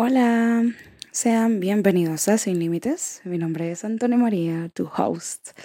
Hola, 0.00 0.62
sean 1.10 1.58
bienvenidos 1.58 2.28
a 2.28 2.38
Sin 2.38 2.60
Límites. 2.60 3.20
Mi 3.24 3.36
nombre 3.36 3.72
es 3.72 3.84
Antonio 3.84 4.16
María, 4.16 4.68
tu 4.72 4.88
host 4.96 5.58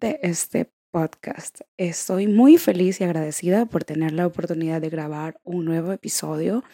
de 0.00 0.18
este 0.24 0.72
podcast. 0.90 1.60
Estoy 1.76 2.26
muy 2.26 2.58
feliz 2.58 3.00
y 3.00 3.04
agradecida 3.04 3.66
por 3.66 3.84
tener 3.84 4.10
la 4.10 4.26
oportunidad 4.26 4.80
de 4.80 4.90
grabar 4.90 5.38
un 5.44 5.64
nuevo 5.64 5.92
episodio, 5.92 6.64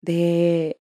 de 0.00 0.78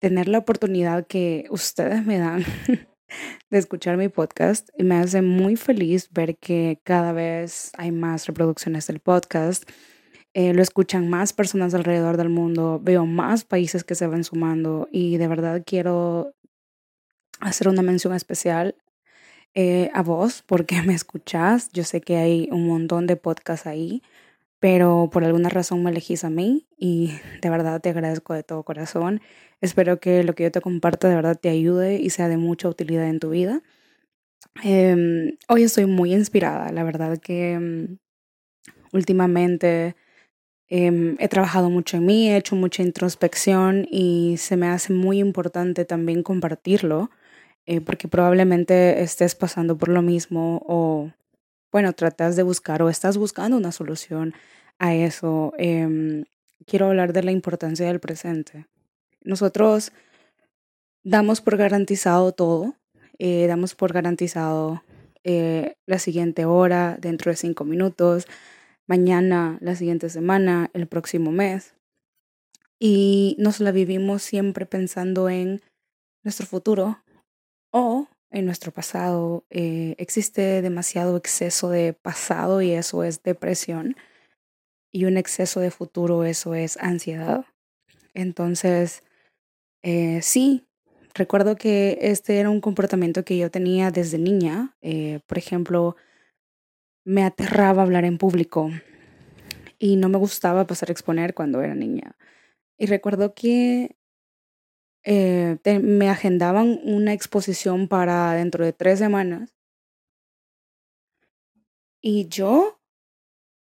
tener 0.00 0.26
la 0.26 0.38
oportunidad 0.38 1.06
que 1.06 1.46
ustedes 1.50 2.04
me 2.04 2.18
dan 2.18 2.44
de 3.50 3.58
escuchar 3.58 3.96
mi 3.96 4.08
podcast. 4.08 4.68
Y 4.76 4.82
me 4.82 4.96
hace 4.96 5.22
muy 5.22 5.54
feliz 5.54 6.10
ver 6.10 6.36
que 6.38 6.80
cada 6.82 7.12
vez 7.12 7.70
hay 7.78 7.92
más 7.92 8.26
reproducciones 8.26 8.88
del 8.88 8.98
podcast 8.98 9.62
eh, 10.34 10.54
lo 10.54 10.62
escuchan 10.62 11.10
más 11.10 11.32
personas 11.32 11.74
alrededor 11.74 12.16
del 12.16 12.30
mundo, 12.30 12.80
veo 12.82 13.04
más 13.06 13.44
países 13.44 13.84
que 13.84 13.94
se 13.94 14.06
van 14.06 14.24
sumando 14.24 14.88
y 14.90 15.18
de 15.18 15.28
verdad 15.28 15.62
quiero 15.66 16.34
hacer 17.40 17.68
una 17.68 17.82
mención 17.82 18.14
especial 18.14 18.76
eh, 19.54 19.90
a 19.92 20.02
vos 20.02 20.42
porque 20.46 20.82
me 20.82 20.94
escuchás. 20.94 21.70
Yo 21.72 21.84
sé 21.84 22.00
que 22.00 22.16
hay 22.16 22.48
un 22.50 22.66
montón 22.66 23.06
de 23.06 23.16
podcasts 23.16 23.66
ahí, 23.66 24.02
pero 24.60 25.10
por 25.12 25.24
alguna 25.24 25.48
razón 25.50 25.82
me 25.82 25.90
elegís 25.90 26.24
a 26.24 26.30
mí 26.30 26.66
y 26.78 27.12
de 27.42 27.50
verdad 27.50 27.80
te 27.80 27.90
agradezco 27.90 28.34
de 28.34 28.42
todo 28.42 28.62
corazón. 28.62 29.20
Espero 29.60 30.00
que 30.00 30.24
lo 30.24 30.34
que 30.34 30.44
yo 30.44 30.52
te 30.52 30.60
comparto 30.60 31.08
de 31.08 31.16
verdad 31.16 31.38
te 31.40 31.50
ayude 31.50 31.96
y 32.00 32.10
sea 32.10 32.28
de 32.28 32.38
mucha 32.38 32.68
utilidad 32.68 33.08
en 33.08 33.20
tu 33.20 33.30
vida. 33.30 33.62
Em, 34.62 35.36
hoy 35.48 35.62
estoy 35.64 35.86
muy 35.86 36.12
inspirada, 36.14 36.72
la 36.72 36.84
verdad 36.84 37.18
que 37.18 37.58
mm, 37.58 37.98
últimamente 38.92 39.96
Em, 40.74 41.16
he 41.18 41.28
trabajado 41.28 41.68
mucho 41.68 41.98
en 41.98 42.06
mí, 42.06 42.30
he 42.30 42.36
hecho 42.38 42.56
mucha 42.56 42.82
introspección 42.82 43.86
y 43.90 44.36
se 44.38 44.56
me 44.56 44.68
hace 44.68 44.94
muy 44.94 45.18
importante 45.18 45.84
también 45.84 46.22
compartirlo, 46.22 47.10
eh, 47.66 47.82
porque 47.82 48.08
probablemente 48.08 49.02
estés 49.02 49.34
pasando 49.34 49.76
por 49.76 49.90
lo 49.90 50.00
mismo 50.00 50.62
o, 50.66 51.10
bueno, 51.70 51.92
tratas 51.92 52.36
de 52.36 52.42
buscar 52.42 52.80
o 52.82 52.88
estás 52.88 53.18
buscando 53.18 53.58
una 53.58 53.70
solución 53.70 54.32
a 54.78 54.94
eso. 54.94 55.52
Em, 55.58 56.24
quiero 56.66 56.86
hablar 56.86 57.12
de 57.12 57.22
la 57.22 57.32
importancia 57.32 57.86
del 57.86 58.00
presente. 58.00 58.66
Nosotros 59.24 59.92
damos 61.04 61.42
por 61.42 61.58
garantizado 61.58 62.32
todo, 62.32 62.76
eh, 63.18 63.46
damos 63.46 63.74
por 63.74 63.92
garantizado 63.92 64.82
eh, 65.22 65.74
la 65.84 65.98
siguiente 65.98 66.46
hora, 66.46 66.96
dentro 66.98 67.30
de 67.30 67.36
cinco 67.36 67.64
minutos, 67.64 68.26
mañana, 68.86 69.58
la 69.60 69.74
siguiente 69.74 70.08
semana, 70.10 70.70
el 70.74 70.86
próximo 70.86 71.32
mes. 71.32 71.74
Y 72.78 73.36
nos 73.38 73.60
la 73.60 73.70
vivimos 73.70 74.22
siempre 74.22 74.66
pensando 74.66 75.28
en 75.28 75.62
nuestro 76.24 76.46
futuro 76.46 77.02
o 77.70 78.08
en 78.30 78.46
nuestro 78.46 78.72
pasado. 78.72 79.44
Eh, 79.50 79.94
existe 79.98 80.62
demasiado 80.62 81.16
exceso 81.16 81.70
de 81.70 81.92
pasado 81.92 82.62
y 82.62 82.72
eso 82.72 83.04
es 83.04 83.22
depresión. 83.22 83.96
Y 84.90 85.04
un 85.04 85.16
exceso 85.16 85.60
de 85.60 85.70
futuro, 85.70 86.24
eso 86.24 86.54
es 86.54 86.76
ansiedad. 86.78 87.46
Entonces, 88.14 89.02
eh, 89.82 90.20
sí, 90.22 90.66
recuerdo 91.14 91.56
que 91.56 91.98
este 92.00 92.38
era 92.38 92.50
un 92.50 92.60
comportamiento 92.60 93.24
que 93.24 93.38
yo 93.38 93.50
tenía 93.50 93.90
desde 93.90 94.18
niña. 94.18 94.76
Eh, 94.82 95.20
por 95.26 95.38
ejemplo, 95.38 95.96
me 97.04 97.24
aterraba 97.24 97.82
hablar 97.82 98.04
en 98.04 98.18
público 98.18 98.70
y 99.78 99.96
no 99.96 100.08
me 100.08 100.18
gustaba 100.18 100.66
pasar 100.66 100.90
a 100.90 100.92
exponer 100.92 101.34
cuando 101.34 101.60
era 101.60 101.74
niña. 101.74 102.16
Y 102.78 102.86
recuerdo 102.86 103.34
que 103.34 103.96
eh, 105.04 105.58
me 105.82 106.08
agendaban 106.08 106.78
una 106.84 107.12
exposición 107.12 107.88
para 107.88 108.32
dentro 108.34 108.64
de 108.64 108.72
tres 108.72 108.98
semanas. 108.98 109.52
Y 112.00 112.28
yo, 112.28 112.80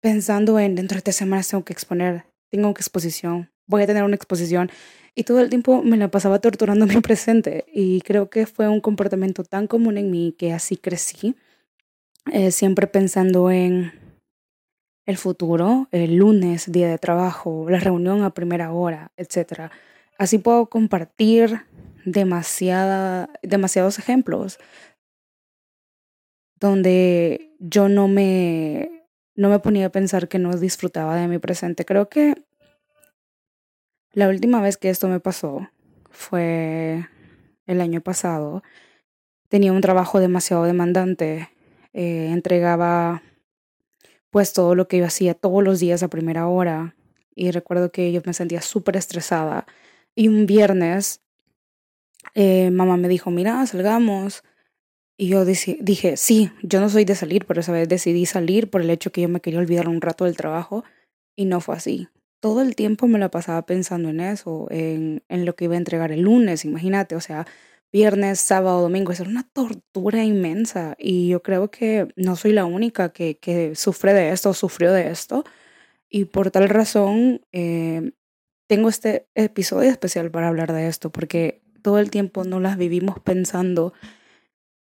pensando 0.02 0.60
en 0.60 0.76
dentro 0.76 0.98
de 0.98 1.02
tres 1.02 1.16
semanas 1.16 1.48
tengo 1.48 1.66
que 1.66 1.74
exponer, 1.74 2.26
tengo 2.50 2.68
una 2.68 2.72
exposición, 2.72 3.52
voy 3.66 3.84
a 3.84 3.88
tener 3.88 4.04
una 4.04 4.16
exposición. 4.16 4.70
Y 5.16 5.24
todo 5.24 5.42
el 5.42 5.50
tiempo 5.50 5.84
me 5.84 5.98
la 5.98 6.10
pasaba 6.10 6.40
torturando 6.40 6.86
mi 6.88 7.02
presente. 7.02 7.66
Y 7.74 8.02
creo 8.02 8.30
que 8.30 8.46
fue 8.46 8.68
un 8.68 8.82
comportamiento 8.82 9.44
tan 9.44 9.68
común 9.68 9.98
en 9.98 10.12
mí 10.12 10.36
que 10.38 10.54
así 10.54 10.78
crecí 10.78 11.36
eh, 12.32 12.52
siempre 12.52 12.88
pensando 12.88 13.52
en 13.52 13.92
el 15.06 15.18
futuro, 15.18 15.88
el 15.92 16.16
lunes, 16.16 16.72
día 16.72 16.90
de 16.90 16.98
trabajo, 16.98 17.70
la 17.70 17.80
reunión 17.80 18.24
a 18.24 18.34
primera 18.34 18.72
hora, 18.72 19.12
etc. 19.18 19.72
Así 20.18 20.38
puedo 20.38 20.68
compartir 20.68 21.66
demasiada, 22.06 23.30
demasiados 23.42 24.00
ejemplos 24.00 24.60
donde 26.64 27.54
yo 27.60 27.90
no 27.90 28.08
me, 28.08 29.06
no 29.36 29.50
me 29.50 29.60
ponía 29.60 29.88
a 29.88 29.92
pensar 29.92 30.30
que 30.30 30.40
no 30.40 30.56
disfrutaba 30.56 31.16
de 31.18 31.28
mi 31.28 31.38
presente. 31.38 31.84
Creo 31.84 32.08
que 32.08 32.36
la 34.14 34.30
última 34.30 34.62
vez 34.62 34.78
que 34.78 34.90
esto 34.90 35.10
me 35.10 35.20
pasó 35.20 35.70
fue 36.10 37.06
el 37.66 37.82
año 37.82 38.00
pasado. 38.00 38.64
Tenía 39.50 39.74
un 39.74 39.82
trabajo 39.82 40.22
demasiado 40.22 40.64
demandante 40.64 41.50
eh, 41.94 42.30
entregaba 42.32 43.22
pues 44.30 44.54
todo 44.54 44.76
lo 44.76 44.88
que 44.88 44.98
yo 44.98 45.06
hacía 45.06 45.34
todos 45.34 45.64
los 45.64 45.80
días 45.80 46.04
a 46.04 46.08
primera 46.08 46.48
hora 46.48 46.96
y 47.36 47.52
recuerdo 47.52 47.92
que 47.92 48.12
yo 48.12 48.22
me 48.26 48.34
sentía 48.34 48.62
súper 48.62 48.98
estresada 48.98 49.66
y 50.16 50.28
un 50.28 50.46
viernes 50.46 51.24
eh, 52.36 52.72
mamá 52.72 52.98
me 52.98 53.08
dijo, 53.08 53.32
mira, 53.32 53.66
salgamos. 53.66 54.44
Y 55.18 55.28
yo 55.28 55.46
dije, 55.46 56.18
sí, 56.18 56.52
yo 56.64 56.80
no 56.82 56.90
soy 56.90 57.06
de 57.06 57.16
salir, 57.16 57.46
pero 57.46 57.62
esa 57.62 57.72
vez 57.72 57.88
decidí 57.88 58.26
salir 58.26 58.70
por 58.70 58.82
el 58.82 58.90
hecho 58.90 59.12
que 59.12 59.22
yo 59.22 59.30
me 59.30 59.42
quería 59.42 59.60
olvidar 59.60 59.88
un 59.88 60.02
rato 60.02 60.26
del 60.26 60.36
trabajo 60.36 60.84
y 61.36 61.46
no 61.46 61.62
fue 61.62 61.76
así. 61.76 62.10
Todo 62.40 62.62
el 62.62 62.76
tiempo 62.76 63.08
me 63.08 63.20
la 63.20 63.30
pasaba 63.30 63.66
pensando 63.66 64.10
en 64.10 64.20
eso, 64.20 64.68
en, 64.72 65.24
en 65.30 65.46
lo 65.46 65.56
que 65.56 65.66
iba 65.66 65.76
a 65.76 65.78
entregar 65.78 66.12
el 66.12 66.22
lunes, 66.22 66.66
imagínate, 66.66 67.16
o 67.16 67.22
sea, 67.22 67.46
viernes, 67.94 68.40
sábado, 68.42 68.82
domingo. 68.82 69.14
Es 69.14 69.20
una 69.22 69.44
tortura 69.44 70.24
inmensa 70.24 70.96
y 70.98 71.30
yo 71.30 71.44
creo 71.44 71.70
que 71.72 72.10
no 72.18 72.36
soy 72.36 72.52
la 72.52 72.66
única 72.66 73.14
que, 73.14 73.38
que 73.38 73.76
sufre 73.76 74.14
de 74.14 74.32
esto 74.32 74.54
sufrió 74.54 74.92
de 74.92 75.12
esto. 75.12 75.46
Y 76.10 76.26
por 76.26 76.52
tal 76.52 76.68
razón 76.70 77.42
eh, 77.52 78.12
tengo 78.68 78.90
este 78.90 79.28
episodio 79.36 79.92
especial 79.92 80.32
para 80.32 80.48
hablar 80.48 80.74
de 80.74 80.88
esto 80.88 81.12
porque 81.12 81.62
todo 81.82 82.00
el 82.00 82.10
tiempo 82.10 82.44
no 82.44 82.60
las 82.60 82.78
vivimos 82.78 83.20
pensando 83.20 83.94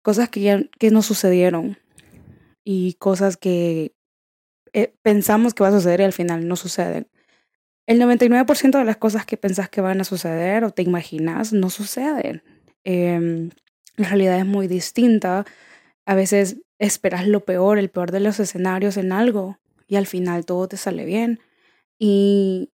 cosas 0.03 0.29
que 0.29 0.41
ya 0.41 0.63
que 0.79 0.91
no 0.91 1.03
sucedieron 1.03 1.79
y 2.65 2.95
cosas 2.95 3.37
que 3.37 3.95
eh, 4.73 4.95
pensamos 5.03 5.55
que 5.55 5.65
va 5.65 5.71
a 5.71 5.73
suceder 5.73 6.01
y 6.01 6.05
al 6.05 6.13
final 6.13 6.47
no 6.47 6.57
suceden. 6.57 7.09
El 7.87 8.01
99% 8.01 8.79
de 8.79 8.85
las 8.85 8.99
cosas 8.99 9.27
que 9.27 9.37
pensás 9.37 9.69
que 9.69 9.81
van 9.81 10.01
a 10.01 10.05
suceder 10.05 10.65
o 10.65 10.71
te 10.71 10.83
imaginas 10.83 11.53
no 11.53 11.71
suceden. 11.71 12.43
Em, 12.85 13.51
la 13.97 14.09
realidad 14.09 14.39
es 14.39 14.47
muy 14.47 14.69
distinta. 14.69 15.45
A 16.07 16.15
veces 16.15 16.59
esperas 16.79 17.27
lo 17.27 17.45
peor, 17.45 17.79
el 17.79 17.91
peor 17.91 18.11
de 18.11 18.21
los 18.21 18.41
escenarios 18.41 18.97
en 18.97 19.13
algo 19.13 19.59
y 19.87 19.97
al 19.97 20.07
final 20.07 20.47
todo 20.47 20.69
te 20.69 20.77
sale 20.77 21.05
bien. 21.05 21.41
Y 21.99 22.71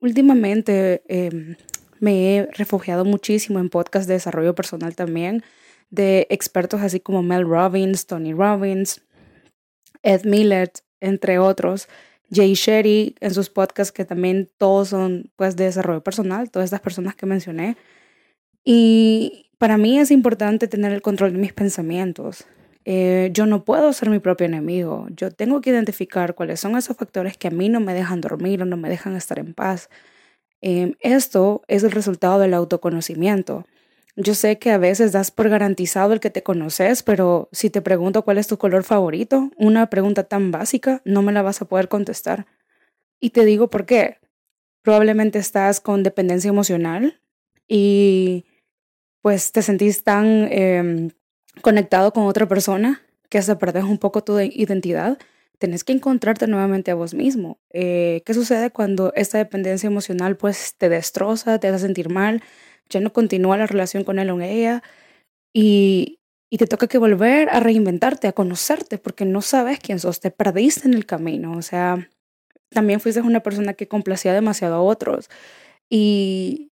últimamente 0.00 1.02
em, 1.08 1.56
me 2.00 2.36
he 2.36 2.46
refugiado 2.52 3.04
muchísimo 3.04 3.58
en 3.58 3.68
podcasts 3.68 4.06
de 4.08 4.14
desarrollo 4.14 4.54
personal 4.54 4.94
también, 4.94 5.42
de 5.90 6.26
expertos 6.30 6.80
así 6.82 7.00
como 7.00 7.22
Mel 7.22 7.46
Robbins, 7.46 8.06
Tony 8.06 8.32
Robbins, 8.32 9.02
Ed 10.02 10.24
Millett, 10.24 10.80
entre 11.00 11.38
otros. 11.38 11.88
Jay 12.30 12.54
Sherry 12.54 13.14
en 13.20 13.32
sus 13.32 13.50
podcasts 13.50 13.92
que 13.92 14.04
también 14.04 14.48
todos 14.58 14.88
son 14.88 15.30
pues 15.36 15.56
de 15.56 15.64
desarrollo 15.64 16.02
personal, 16.02 16.50
todas 16.50 16.66
estas 16.66 16.80
personas 16.80 17.14
que 17.14 17.26
mencioné. 17.26 17.76
Y 18.68 19.46
para 19.58 19.78
mí 19.78 20.00
es 20.00 20.10
importante 20.10 20.66
tener 20.66 20.92
el 20.92 21.00
control 21.00 21.32
de 21.32 21.38
mis 21.38 21.52
pensamientos. 21.52 22.44
Eh, 22.84 23.30
yo 23.32 23.46
no 23.46 23.64
puedo 23.64 23.92
ser 23.92 24.10
mi 24.10 24.18
propio 24.18 24.44
enemigo. 24.44 25.06
Yo 25.10 25.30
tengo 25.30 25.60
que 25.60 25.70
identificar 25.70 26.34
cuáles 26.34 26.58
son 26.60 26.76
esos 26.76 26.96
factores 26.96 27.38
que 27.38 27.46
a 27.46 27.52
mí 27.52 27.68
no 27.68 27.78
me 27.78 27.94
dejan 27.94 28.20
dormir 28.20 28.62
o 28.62 28.64
no 28.64 28.76
me 28.76 28.88
dejan 28.88 29.14
estar 29.14 29.38
en 29.38 29.54
paz. 29.54 29.88
Em, 30.60 30.94
esto 30.98 31.62
es 31.68 31.84
el 31.84 31.92
resultado 31.92 32.40
del 32.40 32.54
autoconocimiento. 32.54 33.64
Yo 34.16 34.34
sé 34.34 34.58
que 34.58 34.72
a 34.72 34.78
veces 34.78 35.12
das 35.12 35.30
por 35.30 35.48
garantizado 35.48 36.12
el 36.12 36.20
que 36.20 36.30
te 36.30 36.42
conoces, 36.42 37.04
pero 37.04 37.48
si 37.52 37.70
te 37.70 37.82
pregunto 37.82 38.22
cuál 38.22 38.38
es 38.38 38.48
tu 38.48 38.58
color 38.58 38.82
favorito, 38.82 39.50
una 39.56 39.90
pregunta 39.90 40.24
tan 40.24 40.50
básica, 40.50 41.02
no 41.04 41.22
me 41.22 41.32
la 41.32 41.42
vas 41.42 41.62
a 41.62 41.66
poder 41.66 41.88
contestar. 41.88 42.46
Y 43.20 43.30
te 43.30 43.44
digo 43.44 43.70
por 43.70 43.86
qué. 43.86 44.18
Probablemente 44.82 45.38
estás 45.38 45.80
con 45.80 46.02
dependencia 46.02 46.48
emocional 46.48 47.20
y 47.68 48.44
pues 49.26 49.50
te 49.50 49.60
sentís 49.60 50.04
tan 50.04 50.46
em, 50.52 51.10
conectado 51.60 52.12
con 52.12 52.26
otra 52.28 52.46
persona 52.46 53.02
que 53.28 53.38
hasta 53.38 53.58
perdés 53.58 53.82
un 53.82 53.98
poco 53.98 54.22
tu 54.22 54.38
identidad, 54.38 55.18
tenés 55.58 55.82
que 55.82 55.92
encontrarte 55.92 56.46
nuevamente 56.46 56.92
a 56.92 56.94
vos 56.94 57.12
mismo. 57.12 57.58
Eh, 57.72 58.22
¿Qué 58.24 58.34
sucede 58.34 58.70
cuando 58.70 59.12
esta 59.16 59.38
dependencia 59.38 59.88
emocional 59.88 60.36
pues 60.36 60.76
te 60.78 60.88
destroza, 60.88 61.58
te 61.58 61.66
hace 61.66 61.80
sentir 61.80 62.08
mal, 62.08 62.40
ya 62.88 63.00
no 63.00 63.12
continúa 63.12 63.56
la 63.56 63.66
relación 63.66 64.04
con 64.04 64.20
él 64.20 64.30
o 64.30 64.40
ella 64.40 64.84
y, 65.52 66.20
y 66.48 66.58
te 66.58 66.68
toca 66.68 66.86
que 66.86 66.98
volver 66.98 67.48
a 67.48 67.58
reinventarte, 67.58 68.28
a 68.28 68.32
conocerte, 68.32 68.96
porque 68.96 69.24
no 69.24 69.42
sabes 69.42 69.80
quién 69.80 69.98
sos, 69.98 70.20
te 70.20 70.30
perdiste 70.30 70.86
en 70.86 70.94
el 70.94 71.04
camino, 71.04 71.58
o 71.58 71.62
sea, 71.62 72.08
también 72.70 73.00
fuiste 73.00 73.22
una 73.22 73.40
persona 73.40 73.74
que 73.74 73.88
complacía 73.88 74.32
demasiado 74.32 74.76
a 74.76 74.82
otros. 74.82 75.28
Y 75.90 76.70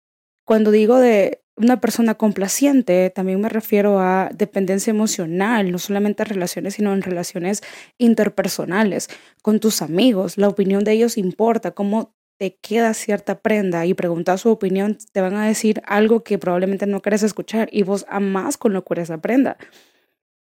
cuando 0.47 0.71
digo 0.71 0.99
de 0.99 1.43
una 1.61 1.81
persona 1.81 2.15
complaciente, 2.15 3.11
también 3.11 3.41
me 3.41 3.49
refiero 3.49 4.01
a 4.01 4.31
dependencia 4.35 4.91
emocional, 4.91 5.71
no 5.71 5.79
solamente 5.79 6.23
en 6.23 6.29
relaciones, 6.29 6.75
sino 6.75 6.93
en 6.93 7.03
relaciones 7.03 7.63
interpersonales, 7.99 9.09
con 9.43 9.61
tus 9.61 9.83
amigos. 9.83 10.39
La 10.39 10.49
opinión 10.49 10.85
de 10.85 10.93
ellos 10.93 11.19
importa, 11.19 11.73
cómo 11.73 12.15
te 12.39 12.57
queda 12.57 12.95
cierta 12.95 13.41
prenda 13.41 13.85
y 13.85 13.95
preguntas 13.95 14.43
su 14.43 14.51
opinión, 14.51 14.97
te 15.13 15.21
van 15.21 15.35
a 15.35 15.47
decir 15.47 15.83
algo 15.85 16.23
que 16.23 16.39
probablemente 16.39 16.87
no 16.87 17.03
quieres 17.03 17.25
escuchar 17.25 17.69
y 17.73 17.83
vos 17.83 18.07
amás 18.09 18.57
con 18.57 18.73
lo 18.73 18.85
que 18.85 19.01
esa 19.01 19.19
prenda. 19.19 19.59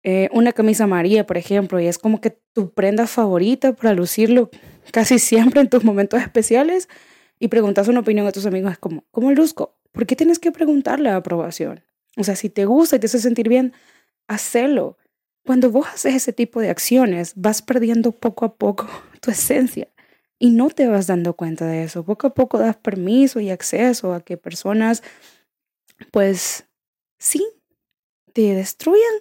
Eh, 0.03 0.29
una 0.33 0.53
camisa 0.53 0.85
amarilla, 0.85 1.27
por 1.27 1.37
ejemplo, 1.37 1.81
y 1.81 1.87
es 1.87 1.99
como 1.99 2.21
que 2.21 2.39
tu 2.53 2.71
prenda 2.73 3.07
favorita 3.07 3.73
para 3.73 3.93
lucirlo 3.93 4.51
casi 4.93 5.19
siempre 5.19 5.63
en 5.63 5.69
tus 5.69 5.83
momentos 5.85 6.21
especiales 6.21 6.89
y 7.39 7.49
preguntas 7.49 7.89
una 7.89 8.01
opinión 8.01 8.27
a 8.27 8.33
tus 8.33 8.47
amigos, 8.47 8.73
es 8.73 8.79
como, 8.79 9.05
¿cómo 9.11 9.33
luzco? 9.33 9.75
¿Por 9.97 10.07
qué 10.07 10.15
tienes 10.15 10.39
que 10.39 10.53
preguntarle 10.53 11.09
la 11.09 11.17
aprobación? 11.17 11.83
O 12.19 12.23
sea, 12.23 12.37
si 12.37 12.51
te 12.51 12.67
gusta 12.67 12.97
y 12.97 12.99
te 12.99 13.07
hace 13.07 13.19
sentir 13.19 13.49
bien, 13.49 13.73
hacelo. 14.29 14.99
Cuando 15.43 15.71
vos 15.71 15.87
haces 15.87 16.15
ese 16.15 16.35
tipo 16.35 16.61
de 16.61 16.69
acciones, 16.69 17.33
vas 17.35 17.63
perdiendo 17.63 18.13
poco 18.13 18.45
a 18.45 18.57
poco 18.57 18.87
tu 19.23 19.31
esencia 19.31 19.89
y 20.39 20.51
no 20.51 20.69
te 20.69 20.87
vas 20.87 21.07
dando 21.07 21.33
cuenta 21.33 21.67
de 21.67 21.83
eso. 21.83 22.05
Poco 22.05 22.27
a 22.27 22.35
poco 22.35 22.59
das 22.59 22.77
permiso 22.77 23.41
y 23.41 23.49
acceso 23.49 24.13
a 24.13 24.21
que 24.21 24.37
personas, 24.37 25.03
pues 26.11 26.67
sí, 27.19 27.43
te 28.35 28.55
destruyan, 28.55 29.15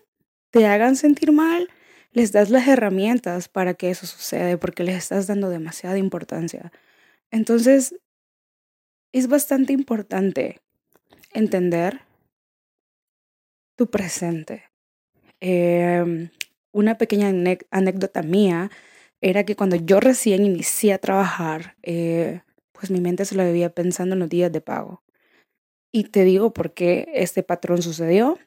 te 0.51 0.67
hagan 0.67 0.97
sentir 0.97 1.31
mal, 1.31 1.69
les 2.11 2.33
das 2.33 2.49
las 2.49 2.67
herramientas 2.67 3.47
para 3.47 3.75
que 3.75 3.91
eso 3.91 4.05
suceda 4.07 4.57
porque 4.57 4.83
les 4.83 4.97
estás 4.97 5.25
dando 5.27 5.47
demasiada 5.47 5.97
importancia. 5.97 6.73
Entonces, 7.31 7.95
es 9.13 9.29
bastante 9.29 9.71
importante 9.71 10.59
entender 11.35 12.01
tu 13.77 13.87
presente. 13.87 14.63
Em, 15.41 16.29
una 16.71 16.97
pequeña 16.97 17.29
anécdota 17.71 18.23
mía 18.23 18.71
era 19.21 19.43
que 19.43 19.55
cuando 19.55 19.75
yo 19.75 19.99
recién 19.99 20.45
inicié 20.45 20.93
a 20.93 20.97
trabajar, 20.97 21.75
eh, 21.83 22.41
pues 22.71 22.89
mi 22.89 23.01
mente 23.01 23.25
se 23.25 23.35
la 23.35 23.45
vivía 23.45 23.69
pensando 23.69 24.13
en 24.13 24.19
los 24.19 24.29
días 24.29 24.51
de 24.51 24.61
pago. 24.61 25.03
Y 25.91 26.05
te 26.05 26.23
digo 26.23 26.53
por 26.53 26.73
qué 26.73 27.07
este 27.13 27.43
patrón 27.43 27.81
sucedió. 27.81 28.37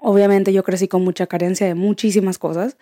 Obviamente 0.00 0.52
yo 0.52 0.62
crecí 0.62 0.88
con 0.88 1.02
mucha 1.02 1.26
carencia 1.26 1.66
de 1.66 1.74
muchísimas 1.74 2.38
cosas 2.38 2.76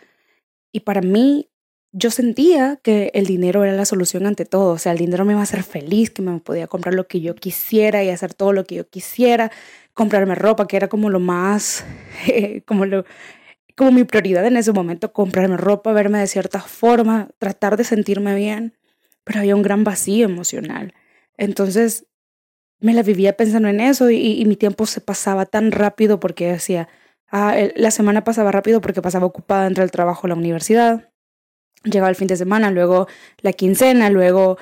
y 0.73 0.81
para 0.81 1.01
mí 1.01 1.48
yo 1.93 2.11
sentía 2.11 2.79
que 2.83 3.11
el 3.15 3.27
dinero 3.27 3.65
era 3.65 3.73
la 3.73 3.85
solución 3.85 4.27
ante 4.27 4.45
todo, 4.45 4.75
o 4.75 4.79
sea, 4.79 4.93
el 4.93 4.99
dinero 4.99 5.25
me 5.25 5.33
iba 5.33 5.41
a 5.41 5.45
hacer 5.45 5.63
feliz, 5.63 6.11
que 6.11 6.23
me 6.23 6.39
podía 6.41 6.67
comprar 6.67 6.95
lo 6.95 7.07
que 7.07 7.21
yo 7.21 7.35
quisiera 7.35 8.05
y 8.05 8.11
hacer 8.11 8.35
todo 8.35 8.53
lo 8.53 8.65
que 8.65 8.77
yo 8.77 8.89
quisiera, 8.89 9.51
comprarme 9.95 10.35
ropa, 10.35 10.67
que 10.67 10.77
era 10.77 10.89
como 10.89 11.11
lo 11.11 11.21
más, 11.21 11.85
como 12.67 12.85
lo, 12.87 13.05
como 13.77 13.93
mi 13.93 14.05
prioridad 14.05 14.45
en 14.47 14.57
ese 14.57 14.73
momento, 14.73 15.13
comprarme 15.13 15.57
ropa, 15.57 15.93
verme 15.93 16.19
de 16.19 16.27
cierta 16.27 16.61
forma, 16.61 17.29
tratar 17.39 17.77
de 17.77 17.85
sentirme 17.85 18.35
bien, 18.35 18.75
pero 19.25 19.41
había 19.41 19.57
un 19.57 19.63
gran 19.63 19.85
vacío 19.85 20.27
emocional. 20.27 20.95
Entonces 21.37 22.07
me 22.81 22.95
la 22.95 23.03
vivía 23.03 23.37
pensando 23.37 23.69
en 23.69 23.81
eso 23.81 24.11
y, 24.11 24.45
mi 24.47 24.57
tiempo 24.57 24.87
se 24.87 25.01
pasaba 25.01 25.47
tan 25.47 25.73
rápido 25.73 26.21
porque 26.21 26.53
decía, 26.53 26.89
ah, 27.31 27.57
la 27.77 27.91
semana 27.91 28.25
pasaba 28.25 28.53
rápido 28.53 28.81
porque 28.81 29.03
pasaba 29.03 29.27
ocupada 29.27 29.67
entre 29.67 29.85
el 29.85 29.91
trabajo 29.91 30.27
y 30.27 30.31
la 30.31 30.37
universidad. 30.37 31.11
Llegaba 31.85 32.09
el 32.09 32.17
fin 32.17 32.29
de 32.29 32.37
semana, 32.37 32.71
luego 32.71 33.09
la 33.41 33.53
quincena, 33.53 34.11
luego 34.11 34.59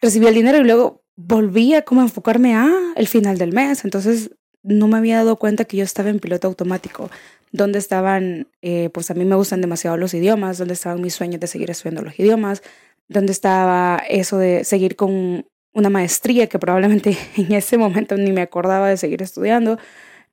recibía 0.00 0.28
el 0.28 0.34
dinero 0.34 0.58
y 0.58 0.64
luego 0.64 1.02
volvía 1.16 1.82
como 1.82 2.00
a 2.00 2.04
enfocarme 2.04 2.54
a 2.54 2.70
el 2.96 3.08
final 3.08 3.38
del 3.38 3.52
mes. 3.52 3.84
Entonces 3.84 4.30
no 4.62 4.88
me 4.88 4.98
había 4.98 5.16
dado 5.16 5.36
cuenta 5.36 5.64
que 5.64 5.76
yo 5.76 5.84
estaba 5.84 6.10
en 6.10 6.20
piloto 6.20 6.48
automático 6.48 7.10
dónde 7.52 7.78
estaban, 7.78 8.48
eh, 8.62 8.90
pues 8.92 9.10
a 9.10 9.14
mí 9.14 9.24
me 9.24 9.36
gustan 9.36 9.60
demasiado 9.60 9.96
los 9.96 10.14
idiomas, 10.14 10.58
dónde 10.58 10.74
estaban 10.74 11.00
mis 11.00 11.14
sueños 11.14 11.40
de 11.40 11.46
seguir 11.46 11.70
estudiando 11.70 12.02
los 12.02 12.18
idiomas, 12.18 12.62
dónde 13.08 13.32
estaba 13.32 14.02
eso 14.08 14.38
de 14.38 14.64
seguir 14.64 14.96
con 14.96 15.46
una 15.74 15.90
maestría 15.90 16.48
que 16.48 16.58
probablemente 16.58 17.16
en 17.36 17.52
ese 17.52 17.78
momento 17.78 18.16
ni 18.16 18.32
me 18.32 18.42
acordaba 18.42 18.88
de 18.88 18.96
seguir 18.96 19.22
estudiando, 19.22 19.78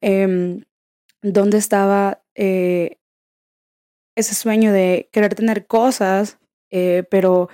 eh, 0.02 0.62
dónde 1.22 1.58
estaba 1.58 2.22
eh, 2.36 2.99
ese 4.20 4.36
sueño 4.36 4.72
de 4.72 5.10
querer 5.12 5.36
tener 5.36 5.68
cosas, 5.68 6.38
eh, 6.70 7.04
pero 7.10 7.50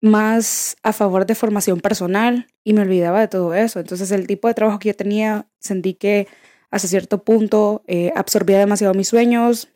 más 0.00 0.76
a 0.82 0.92
favor 0.92 1.26
de 1.26 1.34
formación 1.34 1.80
personal 1.80 2.46
y 2.64 2.72
me 2.72 2.82
olvidaba 2.82 3.20
de 3.20 3.28
todo 3.28 3.54
eso. 3.54 3.80
Entonces 3.80 4.10
el 4.10 4.26
tipo 4.26 4.48
de 4.48 4.54
trabajo 4.54 4.78
que 4.78 4.88
yo 4.88 4.96
tenía, 4.96 5.46
sentí 5.60 5.94
que 5.94 6.26
hasta 6.70 6.88
cierto 6.88 7.22
punto 7.24 7.82
eh, 7.86 8.12
absorbía 8.16 8.58
demasiado 8.58 8.94
mis 8.94 9.08
sueños 9.08 9.68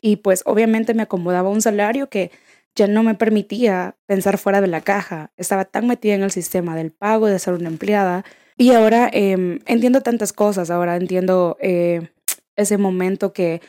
y 0.00 0.16
pues 0.16 0.42
obviamente 0.46 0.94
me 0.94 1.02
acomodaba 1.02 1.50
un 1.50 1.62
salario 1.62 2.08
que 2.08 2.30
ya 2.74 2.86
no 2.86 3.02
me 3.02 3.14
permitía 3.14 3.96
pensar 4.06 4.38
fuera 4.38 4.60
de 4.60 4.68
la 4.68 4.80
caja. 4.80 5.32
Estaba 5.36 5.64
tan 5.64 5.86
metida 5.86 6.14
en 6.14 6.22
el 6.22 6.30
sistema 6.30 6.76
del 6.76 6.92
pago, 6.92 7.26
de 7.26 7.38
ser 7.38 7.54
una 7.54 7.68
empleada. 7.68 8.24
Y 8.56 8.72
ahora 8.72 9.10
em, 9.12 9.60
entiendo 9.66 10.00
tantas 10.00 10.32
cosas, 10.32 10.70
ahora 10.70 10.96
entiendo 10.96 11.56
eh, 11.60 12.08
ese 12.56 12.78
momento 12.78 13.32
que 13.32 13.60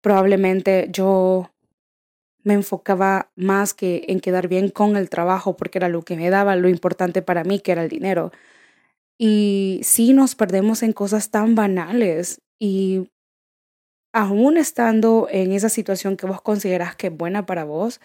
probablemente 0.00 0.88
yo 0.90 1.50
me 2.42 2.54
enfocaba 2.54 3.30
más 3.36 3.74
que 3.74 4.04
en 4.08 4.20
quedar 4.20 4.48
bien 4.48 4.70
con 4.70 4.96
el 4.96 5.10
trabajo 5.10 5.56
porque 5.56 5.78
era 5.78 5.88
lo 5.88 6.02
que 6.02 6.16
me 6.16 6.30
daba 6.30 6.56
lo 6.56 6.68
importante 6.68 7.22
para 7.22 7.44
mí, 7.44 7.60
que 7.60 7.72
era 7.72 7.82
el 7.82 7.88
dinero. 7.88 8.32
Y 9.18 9.80
sí 9.84 10.12
nos 10.14 10.34
perdemos 10.34 10.82
en 10.82 10.92
cosas 10.92 11.30
tan 11.30 11.54
banales 11.54 12.40
y 12.58 13.10
aún 14.12 14.56
estando 14.56 15.28
en 15.30 15.52
esa 15.52 15.68
situación 15.68 16.16
que 16.16 16.26
vos 16.26 16.40
consideras 16.42 16.96
que 16.96 17.08
es 17.08 17.16
buena 17.16 17.46
para 17.46 17.64
vos, 17.64 18.00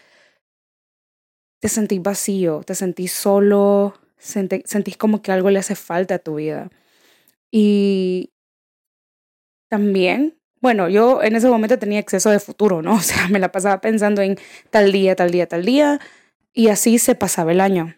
te 1.61 1.69
sentís 1.69 2.01
vacío, 2.01 2.61
te 2.65 2.75
sentís 2.75 3.11
solo, 3.11 3.95
sentís 4.17 4.97
como 4.97 5.21
que 5.21 5.31
algo 5.31 5.49
le 5.49 5.59
hace 5.59 5.75
falta 5.75 6.15
a 6.15 6.19
tu 6.19 6.35
vida. 6.35 6.69
Y 7.51 8.31
también, 9.69 10.37
bueno, 10.61 10.89
yo 10.89 11.21
en 11.21 11.35
ese 11.35 11.47
momento 11.47 11.77
tenía 11.77 11.99
exceso 11.99 12.29
de 12.29 12.39
futuro, 12.39 12.81
¿no? 12.81 12.95
O 12.95 13.01
sea, 13.01 13.27
me 13.29 13.39
la 13.39 13.51
pasaba 13.51 13.81
pensando 13.81 14.21
en 14.21 14.37
tal 14.69 14.91
día, 14.91 15.15
tal 15.15 15.31
día, 15.31 15.47
tal 15.47 15.65
día, 15.65 15.99
y 16.53 16.69
así 16.69 16.99
se 16.99 17.15
pasaba 17.15 17.51
el 17.51 17.61
año. 17.61 17.95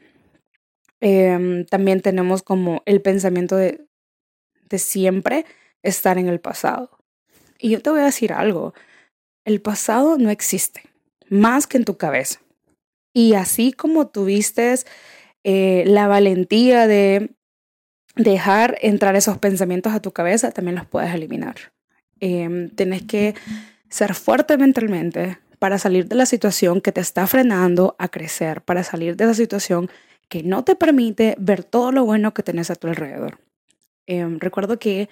Em, 1.00 1.66
también 1.66 2.02
tenemos 2.02 2.42
como 2.42 2.82
el 2.86 3.02
pensamiento 3.02 3.56
de, 3.56 3.86
siempre 4.78 5.46
estar 5.84 6.18
en 6.18 6.28
el 6.28 6.40
pasado. 6.40 6.90
Y 7.60 7.70
yo 7.70 7.82
te 7.82 7.90
voy 7.90 8.02
a 8.02 8.06
decir 8.06 8.34
algo, 8.34 8.74
el 9.46 9.62
pasado 9.62 10.18
no 10.18 10.30
existe, 10.30 10.84
más 11.30 11.68
que 11.68 11.78
en 11.78 11.86
tu 11.86 11.98
cabeza. 11.98 12.42
Y 13.14 13.36
así 13.36 13.72
como 13.72 14.08
tuviste 14.08 14.76
eh, 15.44 15.84
la 15.88 16.08
valentía 16.08 16.88
de 16.88 17.32
dejar 18.16 18.78
entrar 18.82 19.16
esos 19.16 19.38
pensamientos 19.38 19.94
a 19.94 20.02
tu 20.02 20.12
cabeza, 20.12 20.52
también 20.52 20.76
los 20.76 20.86
puedes 20.86 21.14
eliminar. 21.14 21.56
Eh, 22.20 22.72
tienes 22.76 23.04
que 23.04 23.36
ser 23.90 24.14
fuerte 24.14 24.58
mentalmente 24.58 25.40
para 25.60 25.80
salir 25.80 26.08
de 26.08 26.16
la 26.16 26.26
situación 26.26 26.82
que 26.82 26.92
te 26.92 27.02
está 27.02 27.26
frenando 27.28 27.96
a 28.00 28.10
crecer, 28.10 28.62
para 28.62 28.84
salir 28.84 29.16
de 29.16 29.26
esa 29.26 29.34
situación 29.34 29.90
que 30.30 30.44
no 30.44 30.64
te 30.64 30.76
permite 30.76 31.36
ver 31.40 31.64
todo 31.64 31.92
lo 31.92 32.06
bueno 32.06 32.34
que 32.34 32.44
tenés 32.44 32.70
a 32.70 32.76
tu 32.76 32.88
alrededor. 32.88 33.40
Em, 34.06 34.40
recuerdo 34.40 34.78
que 34.80 35.10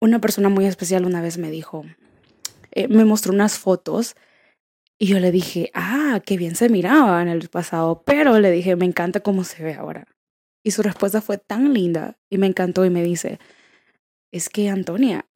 una 0.00 0.20
persona 0.20 0.48
muy 0.48 0.66
especial 0.66 1.06
una 1.06 1.22
vez 1.22 1.38
me 1.38 1.50
dijo, 1.50 1.84
eh, 2.72 2.88
me 2.88 3.04
mostró 3.04 3.32
unas 3.32 3.58
fotos 3.58 4.16
y 4.98 5.06
yo 5.06 5.20
le 5.20 5.30
dije, 5.30 5.70
ah, 5.74 6.20
qué 6.24 6.36
bien 6.36 6.56
se 6.56 6.68
miraba 6.68 7.20
en 7.22 7.28
el 7.28 7.48
pasado, 7.48 8.02
pero 8.04 8.38
le 8.38 8.50
dije, 8.50 8.76
me 8.76 8.86
encanta 8.86 9.20
cómo 9.20 9.44
se 9.44 9.62
ve 9.62 9.74
ahora. 9.74 10.06
Y 10.62 10.72
su 10.72 10.82
respuesta 10.82 11.20
fue 11.20 11.38
tan 11.38 11.72
linda 11.72 12.18
y 12.30 12.38
me 12.38 12.46
encantó 12.46 12.84
y 12.84 12.90
me 12.90 13.02
dice, 13.02 13.38
es 14.32 14.48
que 14.48 14.68
Antonia, 14.68 15.26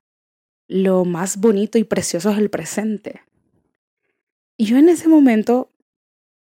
lo 0.70 1.04
más 1.04 1.38
bonito 1.38 1.76
y 1.78 1.84
precioso 1.84 2.30
es 2.30 2.38
el 2.38 2.48
presente. 2.48 3.22
Y 4.56 4.66
yo 4.66 4.78
en 4.78 4.88
ese 4.88 5.08
momento 5.08 5.70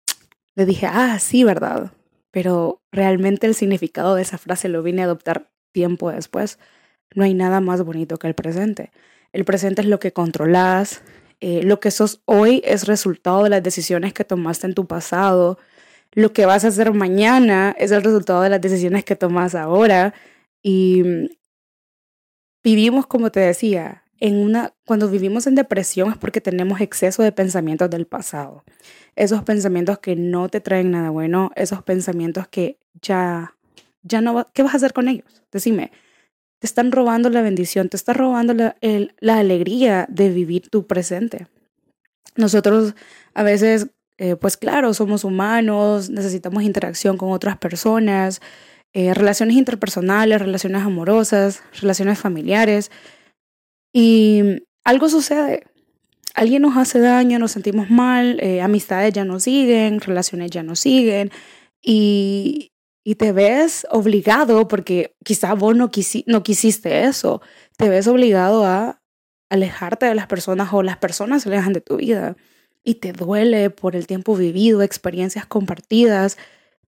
le 0.56 0.66
dije, 0.66 0.88
ah, 0.88 1.18
sí, 1.20 1.44
¿verdad? 1.44 1.94
pero 2.32 2.82
realmente 2.92 3.46
el 3.46 3.56
significado 3.56 4.16
de 4.16 4.24
esa 4.24 4.38
frase 4.38 4.70
lo 4.70 4.82
vine 4.82 5.02
a 5.02 5.06
adoptar 5.06 5.52
tiempo 5.74 6.12
después. 6.12 6.58
No 7.14 7.24
hay 7.24 7.34
nada 7.34 7.60
más 7.60 7.84
bonito 7.84 8.18
que 8.18 8.28
el 8.28 8.36
presente. 8.36 8.92
El 9.34 9.46
presente 9.46 9.82
es 9.82 9.88
lo 9.88 10.00
que 10.00 10.14
controlas, 10.14 11.04
eh, 11.42 11.62
lo 11.64 11.80
que 11.80 11.92
sos 11.92 12.22
hoy 12.26 12.62
es 12.66 12.88
resultado 12.88 13.44
de 13.44 13.50
las 13.50 13.64
decisiones 13.64 14.14
que 14.14 14.24
tomaste 14.24 14.68
en 14.68 14.74
tu 14.74 14.88
pasado, 14.88 15.58
lo 16.14 16.34
que 16.34 16.46
vas 16.46 16.66
a 16.66 16.70
hacer 16.70 16.94
mañana 16.94 17.76
es 17.78 17.92
el 17.92 18.04
resultado 18.04 18.42
de 18.42 18.50
las 18.50 18.62
decisiones 18.62 19.06
que 19.06 19.16
tomas 19.16 19.56
ahora 19.56 20.14
y 20.62 21.30
vivimos, 22.64 23.08
como 23.08 23.32
te 23.32 23.40
decía, 23.40 24.01
en 24.22 24.38
una, 24.38 24.74
cuando 24.86 25.10
vivimos 25.10 25.48
en 25.48 25.56
depresión 25.56 26.12
es 26.12 26.18
porque 26.18 26.42
tenemos 26.42 26.80
exceso 26.80 27.24
de 27.24 27.32
pensamientos 27.32 27.90
del 27.90 28.06
pasado. 28.06 28.64
Esos 29.16 29.44
pensamientos 29.44 29.98
que 29.98 30.16
no 30.16 30.48
te 30.48 30.62
traen 30.62 30.92
nada 30.92 31.10
bueno, 31.10 31.52
esos 31.56 31.82
pensamientos 31.82 32.48
que 32.48 32.78
ya, 33.02 33.56
ya 34.04 34.22
no, 34.22 34.48
¿qué 34.54 34.62
vas 34.62 34.76
a 34.76 34.78
hacer 34.78 34.94
con 34.94 35.08
ellos? 35.08 35.42
Decime, 35.52 35.92
te 36.60 36.68
están 36.68 36.92
robando 36.92 37.32
la 37.32 37.42
bendición, 37.42 37.90
te 37.90 37.98
están 37.98 38.16
robando 38.16 38.54
la, 38.54 38.76
la 39.20 39.40
alegría 39.40 40.06
de 40.08 40.30
vivir 40.30 40.70
tu 40.70 40.86
presente. 40.86 41.48
Nosotros 42.36 42.94
a 43.34 43.42
veces, 43.42 43.88
eh, 44.20 44.36
pues 44.36 44.56
claro, 44.56 44.94
somos 44.94 45.24
humanos, 45.24 46.12
necesitamos 46.12 46.62
interacción 46.62 47.18
con 47.18 47.32
otras 47.32 47.58
personas, 47.58 48.40
eh, 48.94 49.16
relaciones 49.16 49.58
interpersonales, 49.58 50.40
relaciones 50.40 50.84
amorosas, 50.84 51.64
relaciones 51.82 52.20
familiares. 52.20 52.92
Y 53.94 54.64
algo 54.84 55.10
sucede. 55.10 55.66
Alguien 56.34 56.62
nos 56.62 56.78
hace 56.78 57.00
daño, 57.00 57.40
nos 57.40 57.52
sentimos 57.52 57.90
mal, 57.90 58.40
eh, 58.42 58.62
amistades 58.62 59.14
ya 59.14 59.26
no 59.26 59.40
siguen, 59.40 60.00
relaciones 60.00 60.50
ya 60.52 60.64
no 60.64 60.76
siguen. 60.76 61.32
Y, 61.82 62.72
y 63.04 63.16
te 63.16 63.32
ves 63.32 63.86
obligado, 63.90 64.68
porque 64.68 65.16
quizá 65.24 65.54
vos 65.54 65.76
no, 65.76 65.90
no 66.28 66.44
quisiste 66.44 67.04
eso, 67.06 67.42
te 67.78 67.90
ves 67.90 68.08
obligado 68.08 68.66
a 68.66 69.02
alejarte 69.50 70.06
de 70.06 70.16
las 70.16 70.28
personas 70.28 70.72
o 70.72 70.84
las 70.84 70.98
personas 70.98 71.44
se 71.44 71.50
alejan 71.50 71.74
de 71.74 71.82
tu 71.82 71.98
vida 71.98 72.38
y 72.84 72.96
te 72.96 73.12
duele 73.12 73.70
por 73.70 73.96
el 73.96 74.08
tiempo 74.08 74.36
vivido, 74.36 74.82
experiencias 74.82 75.46
compartidas, 75.46 76.38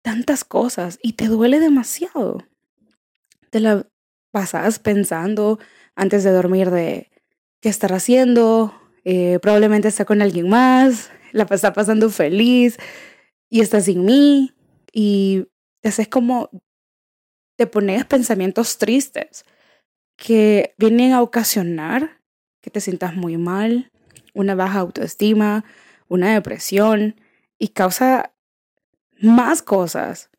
tantas 0.01 0.43
cosas 0.43 0.99
y 1.01 1.13
te 1.13 1.27
duele 1.27 1.59
demasiado. 1.59 2.43
Te 3.49 3.59
la 3.59 3.87
pasas 4.31 4.79
pensando 4.79 5.59
antes 5.95 6.23
de 6.23 6.31
dormir 6.31 6.71
de 6.71 7.09
qué 7.61 7.69
estar 7.69 7.93
haciendo, 7.93 8.73
eh, 9.03 9.39
probablemente 9.41 9.87
está 9.87 10.05
con 10.05 10.21
alguien 10.21 10.49
más, 10.49 11.11
la 11.31 11.43
está 11.43 11.73
pasando 11.73 12.09
feliz 12.09 12.77
y 13.49 13.61
está 13.61 13.81
sin 13.81 14.05
mí 14.05 14.53
y 14.93 15.47
haces 15.83 16.07
como, 16.07 16.49
te 17.57 17.67
pones 17.67 18.05
pensamientos 18.05 18.77
tristes 18.77 19.45
que 20.15 20.73
vienen 20.77 21.13
a 21.13 21.21
ocasionar 21.21 22.19
que 22.61 22.69
te 22.69 22.81
sientas 22.81 23.15
muy 23.15 23.37
mal, 23.37 23.91
una 24.33 24.55
baja 24.55 24.79
autoestima, 24.79 25.63
una 26.07 26.33
depresión 26.33 27.15
y 27.57 27.69
causa 27.69 28.33
más 29.21 29.61
cosas. 29.61 30.29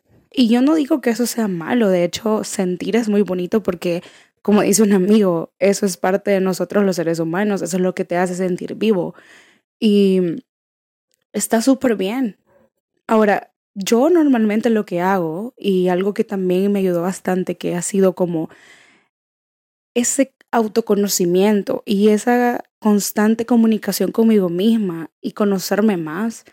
Y 0.40 0.48
yo 0.48 0.62
no 0.62 0.74
digo 0.74 1.02
que 1.02 1.10
eso 1.10 1.26
sea 1.26 1.48
malo, 1.48 1.90
de 1.90 2.02
hecho 2.02 2.44
sentir 2.44 2.96
es 2.96 3.10
muy 3.10 3.20
bonito 3.20 3.62
porque, 3.62 4.02
como 4.40 4.62
dice 4.62 4.82
un 4.82 4.94
amigo, 4.94 5.52
eso 5.58 5.84
es 5.84 5.98
parte 5.98 6.30
de 6.30 6.40
nosotros 6.40 6.82
los 6.82 6.96
seres 6.96 7.18
humanos, 7.18 7.60
eso 7.60 7.76
es 7.76 7.82
lo 7.82 7.94
que 7.94 8.06
te 8.06 8.16
hace 8.16 8.34
sentir 8.34 8.74
vivo. 8.74 9.14
Y 9.78 10.42
está 11.34 11.60
súper 11.60 11.94
bien. 11.94 12.38
Ahora, 13.06 13.52
yo 13.74 14.08
normalmente 14.08 14.70
lo 14.70 14.86
que 14.86 15.02
hago, 15.02 15.52
y 15.58 15.88
algo 15.88 16.14
que 16.14 16.24
también 16.24 16.72
me 16.72 16.78
ayudó 16.78 17.02
bastante, 17.02 17.58
que 17.58 17.74
ha 17.74 17.82
sido 17.82 18.14
como 18.14 18.48
ese 19.94 20.32
autoconocimiento 20.52 21.82
y 21.84 22.08
esa 22.08 22.64
constante 22.78 23.44
comunicación 23.44 24.10
conmigo 24.10 24.48
misma 24.48 25.10
y 25.20 25.32
conocerme 25.32 25.98
más, 25.98 26.46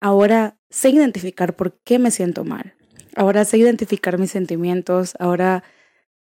ahora 0.00 0.56
sé 0.70 0.90
identificar 0.90 1.56
por 1.56 1.80
qué 1.82 1.98
me 1.98 2.12
siento 2.12 2.44
mal. 2.44 2.74
Ahora 3.14 3.44
sé 3.44 3.58
identificar 3.58 4.18
mis 4.18 4.30
sentimientos, 4.30 5.14
ahora 5.18 5.64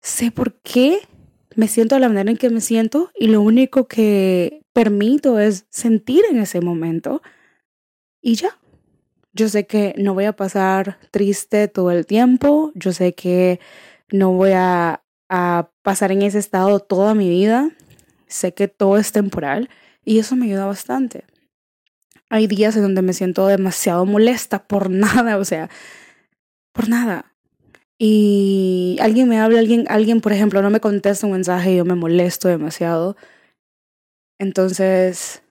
sé 0.01 0.31
por 0.31 0.55
qué 0.61 1.01
me 1.55 1.69
siento 1.69 1.95
de 1.95 2.01
la 2.01 2.09
manera 2.09 2.31
en 2.31 2.37
que 2.37 2.51
me 2.51 2.61
siento 2.61 3.11
y 3.19 3.29
lo 3.29 3.41
único 3.41 3.89
que 3.89 4.63
permito 4.73 5.39
es 5.39 5.67
sentir 5.71 6.25
en 6.31 6.39
ese 6.39 6.61
momento 6.61 7.23
y 8.21 8.35
ya. 8.35 8.59
Yo 9.35 9.49
sé 9.49 9.67
que 9.67 9.95
no 9.97 10.13
voy 10.13 10.27
a 10.27 10.37
pasar 10.37 10.99
triste 11.11 11.67
todo 11.69 11.91
el 11.91 12.05
tiempo, 12.05 12.71
yo 12.75 12.93
sé 12.93 13.15
que 13.15 13.61
no 14.11 14.33
voy 14.33 14.53
a 14.53 15.03
a 15.35 15.71
pasar 15.81 16.13
en 16.13 16.21
ese 16.21 16.39
estado 16.39 16.79
toda 16.79 17.15
mi 17.15 17.31
vida. 17.31 17.71
Sé 18.27 18.53
que 18.53 18.69
todo 18.69 18.99
es 18.99 19.13
temporal 19.13 19.71
y 20.05 20.19
eso 20.19 20.37
me 20.37 20.45
ayuda 20.45 20.67
bastante. 20.67 21.25
Hay 22.29 22.47
días 22.47 22.77
en 22.77 22.83
donde 22.83 23.01
me 23.01 23.15
siento 23.15 23.47
demasiado 23.47 24.05
molesta 24.05 24.65
por 24.65 24.91
nada, 24.91 25.39
o 25.39 25.45
sea, 25.47 25.71
por 26.73 26.89
nada. 26.89 27.35
Y 27.99 28.99
alguien 29.01 29.29
me 29.29 29.39
habla, 29.39 29.61
alguien, 29.61 29.87
alguien, 29.89 30.21
por 30.21 30.33
ejemplo, 30.33 30.63
no 30.63 30.71
me 30.71 30.81
contesta 30.81 31.27
un 31.27 31.33
mensaje 31.33 31.73
y 31.73 31.77
yo 31.77 31.85
me 31.85 31.95
molesto 31.95 32.49
demasiado. 32.49 33.17
Entonces, 34.39 35.43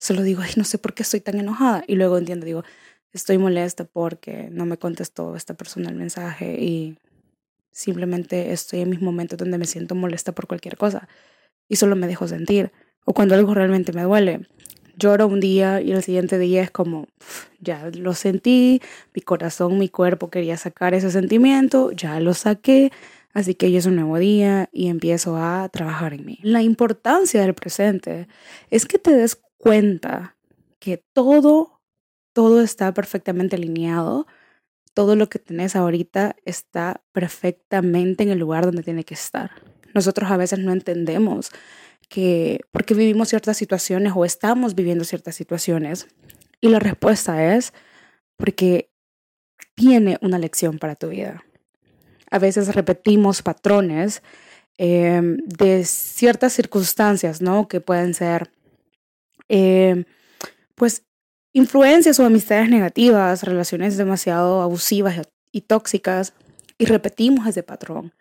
solo 0.00 0.22
digo, 0.22 0.42
ay, 0.42 0.52
no 0.56 0.64
sé 0.64 0.78
por 0.78 0.94
qué 0.94 1.02
estoy 1.02 1.20
tan 1.20 1.38
enojada. 1.38 1.84
Y 1.86 1.94
luego 1.94 2.18
entiendo, 2.18 2.46
digo, 2.46 2.64
estoy 3.12 3.38
molesta 3.38 3.84
porque 3.84 4.48
no 4.50 4.66
me 4.66 4.78
contestó 4.78 5.36
esta 5.36 5.54
persona 5.54 5.90
el 5.90 5.96
mensaje 5.96 6.56
y 6.60 6.98
Simplemente 7.72 8.52
estoy 8.52 8.80
en 8.80 8.90
mis 8.90 9.00
momentos 9.00 9.38
donde 9.38 9.58
me 9.58 9.64
siento 9.64 9.94
molesta 9.94 10.32
por 10.32 10.46
cualquier 10.46 10.76
cosa 10.76 11.08
y 11.68 11.76
solo 11.76 11.96
me 11.96 12.08
dejo 12.08 12.26
sentir. 12.26 12.72
O 13.04 13.14
cuando 13.14 13.34
algo 13.34 13.54
realmente 13.54 13.92
me 13.92 14.02
duele. 14.02 14.48
Lloro 14.96 15.26
un 15.26 15.40
día 15.40 15.80
y 15.80 15.92
el 15.92 16.02
siguiente 16.02 16.38
día 16.38 16.62
es 16.62 16.70
como, 16.70 17.06
ya 17.60 17.90
lo 17.94 18.14
sentí, 18.14 18.80
mi 19.14 19.22
corazón, 19.22 19.78
mi 19.78 19.88
cuerpo 19.88 20.30
quería 20.30 20.56
sacar 20.56 20.94
ese 20.94 21.10
sentimiento, 21.10 21.92
ya 21.92 22.20
lo 22.20 22.34
saqué, 22.34 22.92
así 23.32 23.54
que 23.54 23.66
hoy 23.66 23.76
es 23.76 23.86
un 23.86 23.96
nuevo 23.96 24.18
día 24.18 24.68
y 24.72 24.88
empiezo 24.88 25.36
a 25.36 25.68
trabajar 25.68 26.14
en 26.14 26.24
mí. 26.24 26.38
La 26.42 26.62
importancia 26.62 27.40
del 27.40 27.54
presente 27.54 28.28
es 28.70 28.86
que 28.86 28.98
te 28.98 29.12
des 29.12 29.40
cuenta 29.58 30.36
que 30.78 31.02
todo, 31.12 31.80
todo 32.32 32.62
está 32.62 32.94
perfectamente 32.94 33.56
alineado 33.56 34.26
todo 34.94 35.16
lo 35.16 35.28
que 35.28 35.38
tenés 35.38 35.76
ahorita 35.76 36.36
está 36.44 37.02
perfectamente 37.12 38.22
en 38.22 38.30
el 38.30 38.38
lugar 38.38 38.66
donde 38.66 38.82
tiene 38.82 39.04
que 39.04 39.14
estar. 39.14 39.50
Nosotros 39.94 40.30
a 40.30 40.36
veces 40.36 40.58
no 40.58 40.72
entendemos 40.72 41.50
que 42.10 42.60
por 42.72 42.84
qué 42.84 42.92
vivimos 42.94 43.28
ciertas 43.28 43.56
situaciones 43.56 44.12
o 44.16 44.24
estamos 44.24 44.74
viviendo 44.74 45.04
ciertas 45.04 45.36
situaciones. 45.36 46.08
Y 46.60 46.68
la 46.68 46.80
respuesta 46.80 47.54
es 47.54 47.72
porque 48.36 48.90
tiene 49.76 50.18
una 50.20 50.38
lección 50.38 50.78
para 50.78 50.96
tu 50.96 51.08
vida. 51.08 51.44
A 52.30 52.38
veces 52.38 52.74
repetimos 52.74 53.42
patrones 53.42 54.22
em, 54.76 55.36
de 55.46 55.84
ciertas 55.84 56.52
circunstancias, 56.52 57.40
¿no? 57.40 57.68
Que 57.68 57.80
pueden 57.80 58.12
ser, 58.14 58.50
em, 59.48 60.04
pues, 60.74 61.04
influencias 61.52 62.18
o 62.18 62.26
amistades 62.26 62.70
negativas, 62.70 63.44
relaciones 63.44 63.96
demasiado 63.96 64.62
abusivas 64.62 65.28
y 65.52 65.62
tóxicas, 65.62 66.34
y 66.78 66.86
repetimos 66.86 67.46
ese 67.46 67.62
patrón 67.62 68.14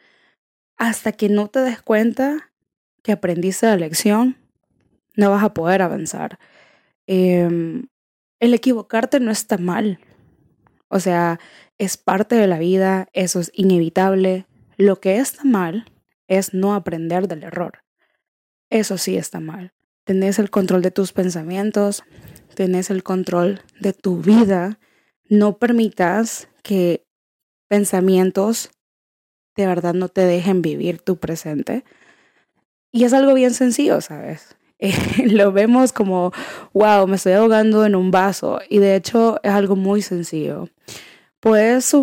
hasta 0.77 1.11
que 1.11 1.29
no 1.29 1.47
te 1.47 1.61
des 1.61 1.81
cuenta 1.81 2.49
que 3.03 3.11
aprendiste 3.11 3.65
la 3.65 3.75
lección, 3.75 4.37
no 5.15 5.31
vas 5.31 5.43
a 5.43 5.53
poder 5.53 5.81
avanzar. 5.81 6.39
Em, 7.07 7.87
el 8.39 8.53
equivocarte 8.53 9.19
no 9.19 9.31
está 9.31 9.57
mal. 9.57 9.99
O 10.87 10.99
sea, 10.99 11.39
es 11.77 11.97
parte 11.97 12.35
de 12.35 12.47
la 12.47 12.59
vida, 12.59 13.07
eso 13.13 13.39
es 13.39 13.51
inevitable. 13.53 14.45
Lo 14.77 14.99
que 14.99 15.17
está 15.17 15.43
mal 15.43 15.85
es 16.27 16.53
no 16.53 16.73
aprender 16.73 17.27
del 17.27 17.43
error. 17.43 17.83
Eso 18.69 18.97
sí 18.97 19.17
está 19.17 19.39
mal. 19.39 19.73
Tenés 20.05 20.39
el 20.39 20.49
control 20.49 20.81
de 20.81 20.91
tus 20.91 21.11
pensamientos, 21.11 22.03
tenés 22.55 22.89
el 22.89 23.03
control 23.03 23.61
de 23.79 23.93
tu 23.93 24.21
vida, 24.21 24.79
no 25.27 25.57
permitas 25.57 26.47
que 26.63 27.05
pensamientos 27.67 28.71
de 29.55 29.67
verdad 29.67 29.93
no 29.93 30.09
te 30.09 30.21
dejen 30.21 30.61
vivir 30.61 30.99
tu 30.99 31.17
presente. 31.17 31.83
Y 32.91 33.03
es 33.03 33.13
algo 33.13 33.33
bien 33.33 33.53
sencillo, 33.53 34.01
¿sabes? 34.01 34.55
lo 35.25 35.51
vemos 35.51 35.91
como, 35.91 36.31
wow, 36.73 37.05
me 37.07 37.17
estoy 37.17 37.33
ahogando 37.33 37.85
en 37.85 37.95
un 37.95 38.11
vaso. 38.11 38.59
Y 38.69 38.79
de 38.79 38.95
hecho 38.95 39.39
es 39.43 39.51
algo 39.51 39.75
muy 39.75 40.01
sencillo. 40.01 40.69
Puedes 41.39 41.93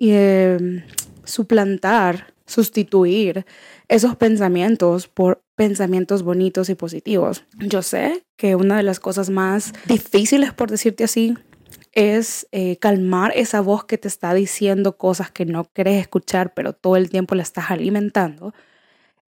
em, 0.00 0.82
suplantar, 1.24 2.34
sustituir 2.46 3.46
esos 3.88 4.16
pensamientos 4.16 5.08
por 5.08 5.42
pensamientos 5.54 6.22
bonitos 6.22 6.68
y 6.70 6.74
positivos. 6.74 7.44
Yo 7.58 7.82
sé 7.82 8.24
que 8.36 8.56
una 8.56 8.76
de 8.76 8.82
las 8.82 9.00
cosas 9.00 9.30
más 9.30 9.72
difíciles, 9.86 10.52
por 10.52 10.70
decirte 10.70 11.04
así, 11.04 11.34
es 11.92 12.48
eh, 12.52 12.78
calmar 12.78 13.32
esa 13.36 13.60
voz 13.60 13.84
que 13.84 13.98
te 13.98 14.08
está 14.08 14.32
diciendo 14.32 14.96
cosas 14.96 15.30
que 15.30 15.44
no 15.44 15.64
quieres 15.64 16.00
escuchar, 16.00 16.54
pero 16.54 16.72
todo 16.72 16.96
el 16.96 17.10
tiempo 17.10 17.34
la 17.34 17.42
estás 17.42 17.70
alimentando. 17.70 18.54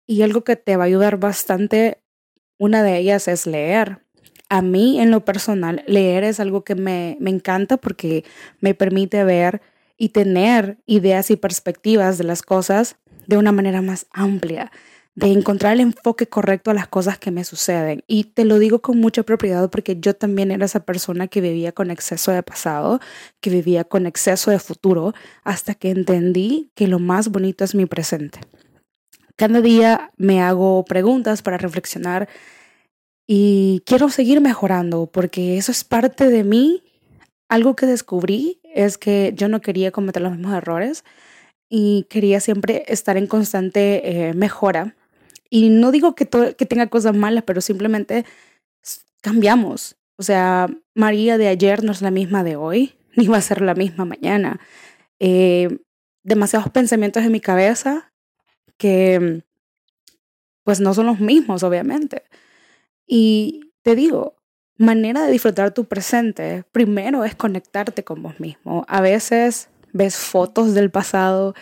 Y 0.07 0.23
algo 0.23 0.45
que 0.45 0.57
te 0.57 0.77
va 0.77 0.85
a 0.85 0.87
ayudar 0.87 1.19
bastante, 1.19 2.03
una 2.59 2.83
de 2.83 2.99
ellas 2.99 3.29
es 3.29 3.47
leer. 3.47 4.05
A 4.49 4.63
mí, 4.63 5.01
en 5.01 5.11
lo 5.11 5.25
personal, 5.25 5.83
leer 5.87 6.25
es 6.25 6.41
algo 6.41 6.65
que 6.65 6.75
me, 6.75 7.17
me 7.21 7.31
encanta 7.31 7.77
porque 7.77 8.25
me 8.61 8.75
permite 8.75 9.25
ver 9.25 9.63
y 9.97 10.11
tener 10.11 10.79
ideas 10.87 11.31
y 11.31 11.37
perspectivas 11.37 12.19
de 12.19 12.25
las 12.25 12.43
cosas 12.43 12.97
de 13.27 13.39
una 13.39 13.53
manera 13.53 13.81
más 13.81 14.07
amplia 14.11 14.71
de 15.15 15.29
encontrar 15.29 15.75
el 15.75 15.81
enfoque 15.81 16.27
correcto 16.27 16.71
a 16.71 16.75
las 16.75 16.89
cosas 16.89 17.19
que 17.19 17.31
me 17.31 17.45
suceden. 17.45 18.03
Y 18.07 18.25
te 18.25 18.45
lo 18.45 18.59
digo 18.59 18.81
con 18.81 18.99
mucha 18.99 19.23
propiedad 19.23 19.71
porque 19.71 19.99
yo 20.01 20.15
también 20.15 20.51
era 20.51 20.67
esa 20.67 20.81
persona 20.81 21.29
que 21.29 21.41
vivía 21.41 21.73
con 21.73 21.91
exceso 21.91 22.33
de 22.33 22.43
pasado, 22.43 23.01
que 23.41 23.51
vivía 23.51 23.85
con 23.85 24.07
exceso 24.07 24.51
de 24.51 24.59
futuro, 24.59 25.15
hasta 25.45 25.75
que 25.75 25.91
entendí 25.91 26.71
que 26.75 26.89
lo 26.89 26.99
más 26.99 27.29
bonito 27.29 27.65
es 27.65 27.75
mi 27.75 27.87
presente. 27.87 28.41
Cada 29.37 29.61
día 29.61 30.13
me 30.17 30.41
hago 30.41 30.85
preguntas 30.85 31.43
para 31.43 31.59
reflexionar 31.59 32.29
y 33.27 33.83
quiero 33.87 34.09
seguir 34.09 34.41
mejorando 34.41 35.07
porque 35.07 35.57
eso 35.57 35.73
es 35.73 35.85
parte 35.85 36.29
de 36.29 36.45
mí. 36.45 36.83
Algo 37.49 37.77
que 37.77 37.87
descubrí 37.87 38.61
es 38.75 38.99
que 38.99 39.33
yo 39.37 39.49
no 39.49 39.61
quería 39.61 39.91
cometer 39.91 40.23
los 40.23 40.33
mismos 40.33 40.55
errores 40.55 41.05
y 41.69 42.07
quería 42.09 42.41
siempre 42.41 42.85
estar 42.89 43.17
en 43.17 43.27
constante 43.27 44.29
eh, 44.29 44.35
mejora 44.35 44.95
y 45.51 45.71
no 45.71 45.93
digo 45.93 46.15
que, 46.15 46.27
que 46.27 46.67
tenga 46.67 46.89
cosas 46.89 47.15
malas, 47.15 47.45
pero 47.45 47.61
simplemente 47.61 48.25
cambiamos. 49.21 49.97
O 50.17 50.23
sea, 50.23 50.69
María 50.95 51.39
de 51.39 51.47
ayer 51.49 51.85
no 51.85 51.93
es 51.93 52.03
la 52.03 52.11
misma 52.11 52.43
de 52.43 52.57
hoy, 52.57 52.97
ni 53.17 53.29
va 53.29 53.39
a 53.39 53.43
ser 53.43 53.61
la 53.61 53.75
misma 53.75 54.05
mañana. 54.05 54.59
Eh, 55.21 55.79
demasiados 56.25 56.71
pensamientos 56.71 57.23
en 57.23 57.31
mi 57.31 57.41
cabeza 57.41 58.13
que 58.77 59.43
pues 60.65 60.81
no 60.81 60.95
son 60.95 61.07
los 61.07 61.21
mismos, 61.21 61.63
obviamente. 61.63 62.23
Y 63.07 63.73
te 63.83 63.95
digo, 63.95 64.37
manera 64.77 65.25
de 65.25 65.33
disfrutar 65.33 65.73
tu 65.73 65.85
presente, 65.85 66.65
primero 66.73 67.25
es 67.25 67.35
conectarte 67.35 68.03
con 68.03 68.23
vos 68.23 68.41
mismo. 68.41 68.85
A 68.89 69.01
veces 69.01 69.69
ves 69.93 70.17
fotos 70.17 70.75
del 70.75 70.91
pasado 70.91 71.55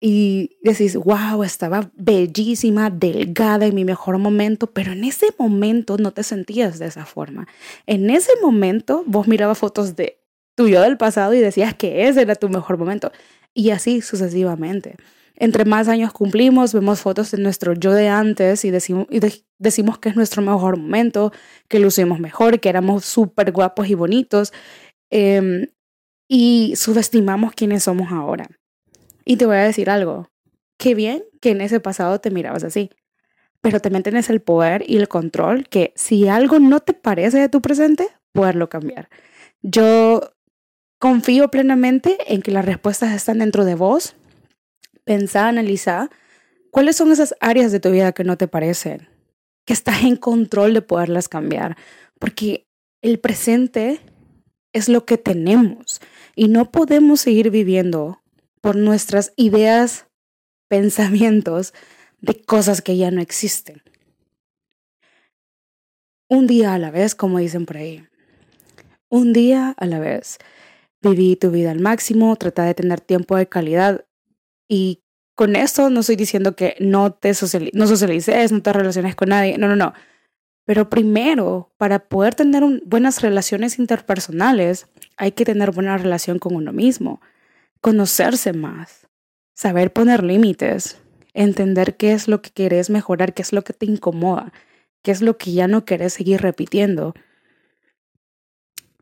y 0.00 0.58
decís, 0.62 0.96
wow, 0.96 1.42
estaba 1.42 1.90
bellísima, 1.94 2.90
delgada 2.90 3.66
en 3.66 3.74
mi 3.74 3.84
mejor 3.84 4.18
momento, 4.18 4.68
pero 4.68 4.92
en 4.92 5.04
ese 5.04 5.28
momento 5.38 5.96
no 5.98 6.12
te 6.12 6.22
sentías 6.22 6.78
de 6.78 6.86
esa 6.86 7.06
forma. 7.06 7.48
En 7.86 8.10
ese 8.10 8.30
momento 8.42 9.04
vos 9.06 9.26
mirabas 9.26 9.58
fotos 9.58 9.96
de 9.96 10.18
tu 10.54 10.68
yo 10.68 10.82
del 10.82 10.96
pasado 10.96 11.34
y 11.34 11.40
decías 11.40 11.74
que 11.74 12.08
ese 12.08 12.22
era 12.22 12.34
tu 12.34 12.48
mejor 12.48 12.78
momento. 12.78 13.10
Y 13.54 13.70
así 13.70 14.02
sucesivamente. 14.02 14.96
Entre 15.36 15.64
más 15.64 15.88
años 15.88 16.12
cumplimos, 16.12 16.72
vemos 16.72 17.00
fotos 17.00 17.30
de 17.30 17.38
nuestro 17.38 17.74
yo 17.74 17.92
de 17.92 18.08
antes 18.08 18.64
y 18.64 18.70
decimos, 18.70 19.98
que 19.98 20.08
es 20.08 20.16
nuestro 20.16 20.42
mejor 20.42 20.78
momento, 20.78 21.32
que 21.68 21.78
lucimos 21.78 22.20
mejor, 22.20 22.58
que 22.58 22.68
éramos 22.68 23.04
súper 23.04 23.52
guapos 23.52 23.88
y 23.88 23.94
bonitos. 23.94 24.52
Em, 25.10 25.66
y 26.28 26.74
subestimamos 26.76 27.52
quiénes 27.52 27.84
somos 27.84 28.10
ahora. 28.10 28.48
Y 29.24 29.36
te 29.36 29.46
voy 29.46 29.56
a 29.56 29.64
decir 29.64 29.90
algo, 29.90 30.30
qué 30.78 30.94
bien 30.94 31.24
que 31.40 31.50
en 31.50 31.60
ese 31.60 31.80
pasado 31.80 32.20
te 32.20 32.30
mirabas 32.30 32.64
así, 32.64 32.90
pero 33.60 33.80
también 33.80 34.02
tienes 34.02 34.30
el 34.30 34.40
poder 34.40 34.84
y 34.86 34.96
el 34.96 35.08
control 35.08 35.68
que 35.68 35.92
si 35.96 36.28
algo 36.28 36.58
no 36.58 36.80
te 36.80 36.94
parece 36.94 37.38
de 37.38 37.48
tu 37.48 37.60
presente, 37.60 38.08
poderlo 38.32 38.68
cambiar. 38.68 39.08
Yo 39.62 40.32
confío 40.98 41.50
plenamente 41.50 42.16
en 42.32 42.42
que 42.42 42.52
las 42.52 42.64
respuestas 42.64 43.12
están 43.12 43.38
dentro 43.38 43.64
de 43.64 43.74
vos. 43.74 44.14
Pensá, 45.06 45.46
analiza 45.46 46.10
cuáles 46.72 46.96
son 46.96 47.12
esas 47.12 47.36
áreas 47.40 47.70
de 47.70 47.78
tu 47.78 47.92
vida 47.92 48.10
que 48.10 48.24
no 48.24 48.36
te 48.36 48.48
parecen, 48.48 49.08
que 49.64 49.72
estás 49.72 50.02
en 50.02 50.16
control 50.16 50.74
de 50.74 50.82
poderlas 50.82 51.28
cambiar, 51.28 51.76
porque 52.18 52.66
el 53.02 53.20
presente 53.20 54.00
es 54.72 54.88
lo 54.88 55.06
que 55.06 55.16
tenemos 55.16 56.00
y 56.34 56.48
no 56.48 56.72
podemos 56.72 57.20
seguir 57.20 57.50
viviendo 57.50 58.20
por 58.60 58.74
nuestras 58.74 59.32
ideas, 59.36 60.06
pensamientos 60.68 61.72
de 62.20 62.42
cosas 62.42 62.82
que 62.82 62.96
ya 62.96 63.12
no 63.12 63.20
existen. 63.20 63.82
Un 66.28 66.48
día 66.48 66.74
a 66.74 66.78
la 66.78 66.90
vez, 66.90 67.14
como 67.14 67.38
dicen 67.38 67.64
por 67.64 67.76
ahí. 67.76 68.04
Un 69.08 69.32
día 69.32 69.72
a 69.76 69.86
la 69.86 70.00
vez. 70.00 70.38
Viví 71.00 71.36
tu 71.36 71.52
vida 71.52 71.70
al 71.70 71.78
máximo, 71.78 72.34
trata 72.34 72.64
de 72.64 72.74
tener 72.74 73.00
tiempo 73.00 73.36
de 73.36 73.46
calidad 73.48 74.04
y 74.68 75.02
con 75.34 75.54
esto 75.56 75.90
no 75.90 76.00
estoy 76.00 76.16
diciendo 76.16 76.56
que 76.56 76.76
no 76.80 77.12
te 77.12 77.32
no 77.72 77.86
socialices, 77.86 78.52
no 78.52 78.62
te 78.62 78.72
relaciones 78.72 79.14
con 79.14 79.28
nadie, 79.28 79.58
no, 79.58 79.68
no, 79.68 79.76
no. 79.76 79.92
Pero 80.64 80.90
primero, 80.90 81.72
para 81.76 82.08
poder 82.08 82.34
tener 82.34 82.64
buenas 82.84 83.22
relaciones 83.22 83.78
interpersonales, 83.78 84.88
hay 85.16 85.32
que 85.32 85.44
tener 85.44 85.70
buena 85.70 85.96
relación 85.96 86.38
con 86.38 86.56
uno 86.56 86.72
mismo 86.72 87.20
conocerse 87.80 88.52
más, 88.52 89.06
saber 89.54 89.92
poner 89.92 90.24
límites, 90.24 90.98
entender 91.34 91.96
qué 91.96 92.12
es 92.12 92.26
lo 92.26 92.42
que 92.42 92.50
quieres 92.50 92.90
mejorar, 92.90 93.32
qué 93.32 93.42
es 93.42 93.52
lo 93.52 93.62
que 93.62 93.72
te 93.72 93.86
incomoda, 93.86 94.52
qué 95.02 95.12
es 95.12 95.22
lo 95.22 95.36
que 95.38 95.52
ya 95.52 95.68
no 95.68 95.84
querés 95.84 96.14
seguir 96.14 96.40
repitiendo. 96.40 97.14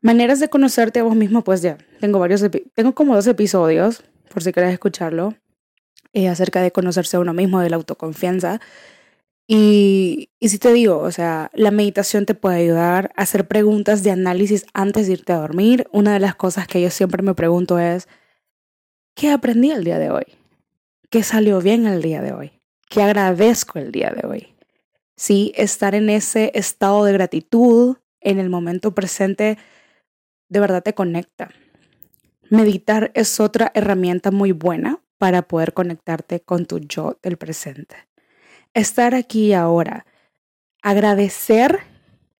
Maneras 0.02 0.38
de 0.38 0.50
conocerte 0.50 1.00
a 1.00 1.02
vos 1.02 1.16
mismo, 1.16 1.42
pues 1.42 1.62
ya, 1.62 1.78
tengo 2.00 2.18
varios, 2.18 2.44
tengo 2.74 2.94
como 2.94 3.14
dos 3.14 3.26
episodios, 3.26 4.04
por 4.28 4.42
si 4.42 4.52
querés 4.52 4.74
escucharlo, 4.74 5.34
eh, 6.14 6.28
acerca 6.28 6.62
de 6.62 6.72
conocerse 6.72 7.16
a 7.16 7.20
uno 7.20 7.34
mismo, 7.34 7.60
de 7.60 7.70
la 7.70 7.76
autoconfianza. 7.76 8.60
Y, 9.46 10.30
y 10.40 10.48
si 10.48 10.58
te 10.58 10.72
digo, 10.72 10.98
o 10.98 11.10
sea, 11.10 11.50
la 11.52 11.70
meditación 11.70 12.24
te 12.24 12.34
puede 12.34 12.56
ayudar 12.56 13.12
a 13.16 13.22
hacer 13.22 13.46
preguntas 13.46 14.02
de 14.02 14.10
análisis 14.10 14.64
antes 14.72 15.06
de 15.06 15.12
irte 15.12 15.34
a 15.34 15.38
dormir. 15.38 15.86
Una 15.92 16.14
de 16.14 16.20
las 16.20 16.34
cosas 16.34 16.66
que 16.66 16.80
yo 16.80 16.88
siempre 16.88 17.22
me 17.22 17.34
pregunto 17.34 17.78
es, 17.78 18.08
¿Qué 19.14 19.30
aprendí 19.30 19.70
el 19.70 19.84
día 19.84 19.98
de 19.98 20.10
hoy? 20.10 20.24
¿Qué 21.08 21.22
salió 21.22 21.60
bien 21.60 21.86
el 21.86 22.02
día 22.02 22.20
de 22.20 22.32
hoy? 22.32 22.60
¿Qué 22.88 23.00
agradezco 23.00 23.78
el 23.78 23.92
día 23.92 24.10
de 24.10 24.26
hoy? 24.26 24.54
Sí, 25.16 25.52
estar 25.56 25.94
en 25.94 26.10
ese 26.10 26.50
estado 26.54 27.04
de 27.04 27.12
gratitud 27.12 27.96
en 28.20 28.40
el 28.40 28.50
momento 28.50 28.92
presente 28.92 29.56
de 30.48 30.60
verdad 30.60 30.82
te 30.82 30.94
conecta. 30.94 31.50
Meditar 32.50 33.12
es 33.14 33.38
otra 33.38 33.70
herramienta 33.74 34.32
muy 34.32 34.50
buena 34.50 35.00
para 35.24 35.40
poder 35.40 35.72
conectarte 35.72 36.40
con 36.40 36.66
tu 36.66 36.80
yo 36.80 37.18
del 37.22 37.38
presente. 37.38 37.96
Estar 38.74 39.14
aquí 39.14 39.54
ahora, 39.54 40.04
agradecer 40.82 41.78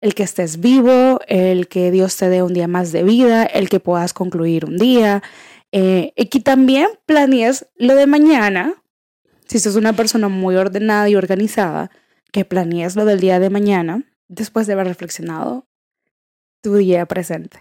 el 0.02 0.14
que 0.14 0.22
estés 0.22 0.60
vivo, 0.60 1.18
el 1.26 1.66
que 1.68 1.90
Dios 1.90 2.14
te 2.18 2.28
dé 2.28 2.42
un 2.42 2.52
día 2.52 2.68
más 2.68 2.92
de 2.92 3.02
vida, 3.02 3.44
el 3.44 3.70
que 3.70 3.80
puedas 3.80 4.12
concluir 4.12 4.66
un 4.66 4.76
día, 4.76 5.22
eh, 5.72 6.12
y 6.14 6.26
que 6.26 6.40
también 6.40 6.88
planees 7.06 7.68
lo 7.76 7.94
de 7.94 8.06
mañana, 8.06 8.74
si 9.48 9.60
sos 9.60 9.76
una 9.76 9.94
persona 9.94 10.28
muy 10.28 10.56
ordenada 10.56 11.08
y 11.08 11.16
organizada, 11.16 11.90
que 12.32 12.44
planees 12.44 12.96
lo 12.96 13.06
del 13.06 13.18
día 13.18 13.40
de 13.40 13.48
mañana 13.48 14.04
después 14.28 14.66
de 14.66 14.74
haber 14.74 14.88
reflexionado 14.88 15.66
tu 16.60 16.74
día 16.74 17.06
presente. 17.06 17.56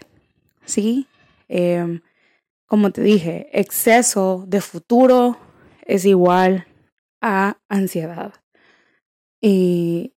¿Sí? 0.66 1.06
Em, 1.48 2.02
como 2.66 2.90
te 2.90 3.02
dije, 3.02 3.48
exceso 3.52 4.44
de 4.46 4.60
futuro 4.60 5.36
es 5.86 6.04
igual 6.04 6.66
a 7.20 7.58
ansiedad. 7.68 8.32
Y 9.40 10.14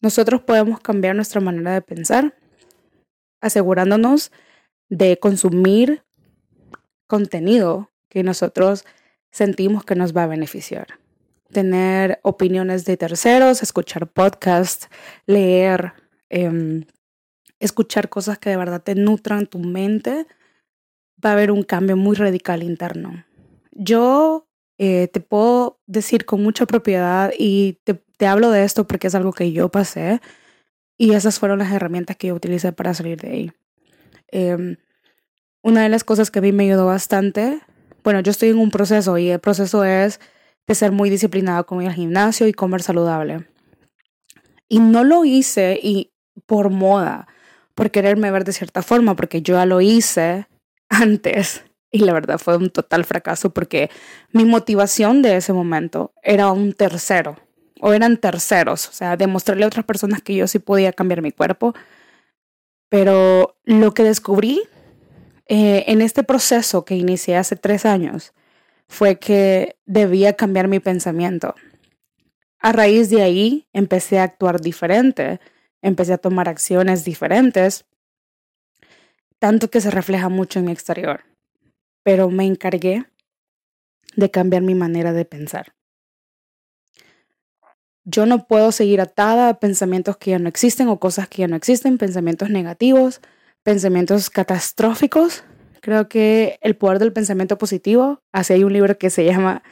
nosotros 0.00 0.42
podemos 0.42 0.80
cambiar 0.80 1.16
nuestra 1.16 1.40
manera 1.40 1.72
de 1.72 1.82
pensar 1.82 2.34
asegurándonos 3.40 4.32
de 4.88 5.18
consumir 5.18 6.02
contenido 7.06 7.90
que 8.08 8.22
nosotros 8.22 8.84
sentimos 9.30 9.84
que 9.84 9.94
nos 9.94 10.16
va 10.16 10.24
a 10.24 10.28
beneficiar. 10.28 10.86
Tener 11.52 12.20
opiniones 12.22 12.84
de 12.84 12.96
terceros, 12.96 13.62
escuchar 13.62 14.06
podcasts, 14.08 14.88
leer, 15.26 15.94
em, 16.28 16.84
escuchar 17.58 18.08
cosas 18.08 18.38
que 18.38 18.50
de 18.50 18.56
verdad 18.56 18.82
te 18.82 18.94
nutran 18.94 19.46
tu 19.46 19.58
mente, 19.58 20.26
va 21.24 21.30
a 21.30 21.32
haber 21.32 21.50
un 21.50 21.62
cambio 21.62 21.96
muy 21.96 22.16
radical 22.16 22.62
interno. 22.62 23.24
Yo 23.72 24.46
eh, 24.78 25.08
te 25.12 25.20
puedo 25.20 25.80
decir 25.86 26.24
con 26.24 26.42
mucha 26.42 26.66
propiedad 26.66 27.32
y 27.38 27.80
te, 27.84 27.94
te 27.94 28.26
hablo 28.26 28.50
de 28.50 28.64
esto 28.64 28.86
porque 28.86 29.06
es 29.06 29.14
algo 29.14 29.32
que 29.32 29.52
yo 29.52 29.70
pasé 29.70 30.20
y 30.96 31.14
esas 31.14 31.38
fueron 31.38 31.60
las 31.60 31.72
herramientas 31.72 32.16
que 32.16 32.28
yo 32.28 32.34
utilicé 32.34 32.72
para 32.72 32.92
salir 32.92 33.20
de 33.20 33.28
ahí. 33.28 33.52
Eh, 34.32 34.76
una 35.62 35.82
de 35.82 35.88
las 35.88 36.04
cosas 36.04 36.30
que 36.30 36.40
a 36.40 36.42
mí 36.42 36.52
me 36.52 36.64
ayudó 36.64 36.86
bastante, 36.86 37.60
bueno, 38.02 38.20
yo 38.20 38.30
estoy 38.30 38.50
en 38.50 38.58
un 38.58 38.70
proceso 38.70 39.18
y 39.18 39.30
el 39.30 39.40
proceso 39.40 39.84
es 39.84 40.20
de 40.66 40.74
ser 40.74 40.92
muy 40.92 41.10
disciplinado 41.10 41.66
con 41.66 41.82
el 41.82 41.92
gimnasio 41.92 42.46
y 42.46 42.52
comer 42.52 42.82
saludable. 42.82 43.46
Y 44.68 44.80
no 44.80 45.04
lo 45.04 45.24
hice 45.24 45.78
y 45.82 46.12
por 46.46 46.70
moda, 46.70 47.26
por 47.74 47.90
quererme 47.90 48.30
ver 48.30 48.44
de 48.44 48.52
cierta 48.52 48.82
forma, 48.82 49.16
porque 49.16 49.40
yo 49.42 49.54
ya 49.54 49.66
lo 49.66 49.80
hice 49.80 50.46
antes 50.88 51.64
y 51.90 52.00
la 52.00 52.12
verdad 52.12 52.38
fue 52.38 52.56
un 52.56 52.70
total 52.70 53.04
fracaso 53.04 53.50
porque 53.50 53.90
mi 54.32 54.44
motivación 54.44 55.22
de 55.22 55.36
ese 55.36 55.52
momento 55.52 56.12
era 56.22 56.50
un 56.52 56.72
tercero 56.72 57.36
o 57.80 57.92
eran 57.92 58.16
terceros, 58.16 58.88
o 58.88 58.92
sea, 58.92 59.16
demostrarle 59.16 59.64
a 59.64 59.68
otras 59.68 59.84
personas 59.84 60.20
que 60.22 60.34
yo 60.34 60.46
sí 60.46 60.58
podía 60.58 60.92
cambiar 60.92 61.22
mi 61.22 61.32
cuerpo. 61.32 61.74
Pero 62.88 63.56
lo 63.64 63.94
que 63.94 64.02
descubrí 64.02 64.62
eh, 65.46 65.84
en 65.86 66.02
este 66.02 66.24
proceso 66.24 66.84
que 66.84 66.96
inicié 66.96 67.36
hace 67.36 67.56
tres 67.56 67.86
años 67.86 68.32
fue 68.88 69.18
que 69.18 69.76
debía 69.86 70.34
cambiar 70.34 70.68
mi 70.68 70.80
pensamiento. 70.80 71.54
a 72.60 72.72
raíz 72.72 73.08
de 73.10 73.22
ahí 73.22 73.68
empecé 73.72 74.18
a 74.18 74.24
actuar 74.24 74.60
diferente, 74.60 75.40
empecé 75.80 76.14
a 76.14 76.18
tomar 76.18 76.48
acciones 76.48 77.04
diferentes, 77.04 77.86
tanto 79.38 79.70
que 79.70 79.80
se 79.80 79.90
refleja 79.90 80.28
mucho 80.28 80.58
en 80.58 80.66
mi 80.66 80.72
exterior. 80.72 81.24
Pero 82.04 82.30
me 82.30 82.44
encargué 82.46 83.06
de 84.16 84.30
cambiar 84.30 84.62
mi 84.62 84.74
manera 84.74 85.12
de 85.12 85.24
pensar. 85.24 85.74
Yo 88.04 88.24
no 88.24 88.46
puedo 88.46 88.72
seguir 88.72 89.00
atada 89.00 89.50
a 89.50 89.60
pensamientos 89.60 90.16
que 90.16 90.30
ya 90.30 90.38
no 90.38 90.48
existen 90.48 90.88
o 90.88 90.98
cosas 90.98 91.28
que 91.28 91.42
ya 91.42 91.48
no 91.48 91.56
existen, 91.56 91.98
pensamientos 91.98 92.48
negativos, 92.48 93.20
pensamientos 93.62 94.30
catastróficos. 94.30 95.44
Creo 95.82 96.08
que 96.08 96.58
el 96.62 96.74
poder 96.74 96.98
del 96.98 97.12
pensamiento 97.12 97.58
positivo, 97.58 98.20
así 98.32 98.54
hay 98.54 98.64
un 98.64 98.72
libro 98.72 98.96
que 98.96 99.10
se 99.10 99.24
llama 99.24 99.62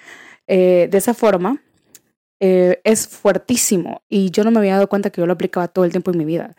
eh, 0.47 0.87
de 0.91 0.99
esa 0.99 1.15
forma, 1.15 1.63
eh, 2.39 2.81
es 2.85 3.09
fuertísimo 3.09 4.03
y 4.11 4.31
yo 4.31 4.45
no 4.45 4.51
me 4.51 4.59
había 4.59 4.75
dado 4.75 4.89
cuenta 4.89 5.09
que 5.09 5.23
yo 5.23 5.27
lo 5.27 5.33
aplicaba 5.33 5.69
todo 5.69 5.87
el 5.87 5.91
tiempo 5.91 6.11
en 6.11 6.19
mi 6.19 6.27
vida. 6.27 6.55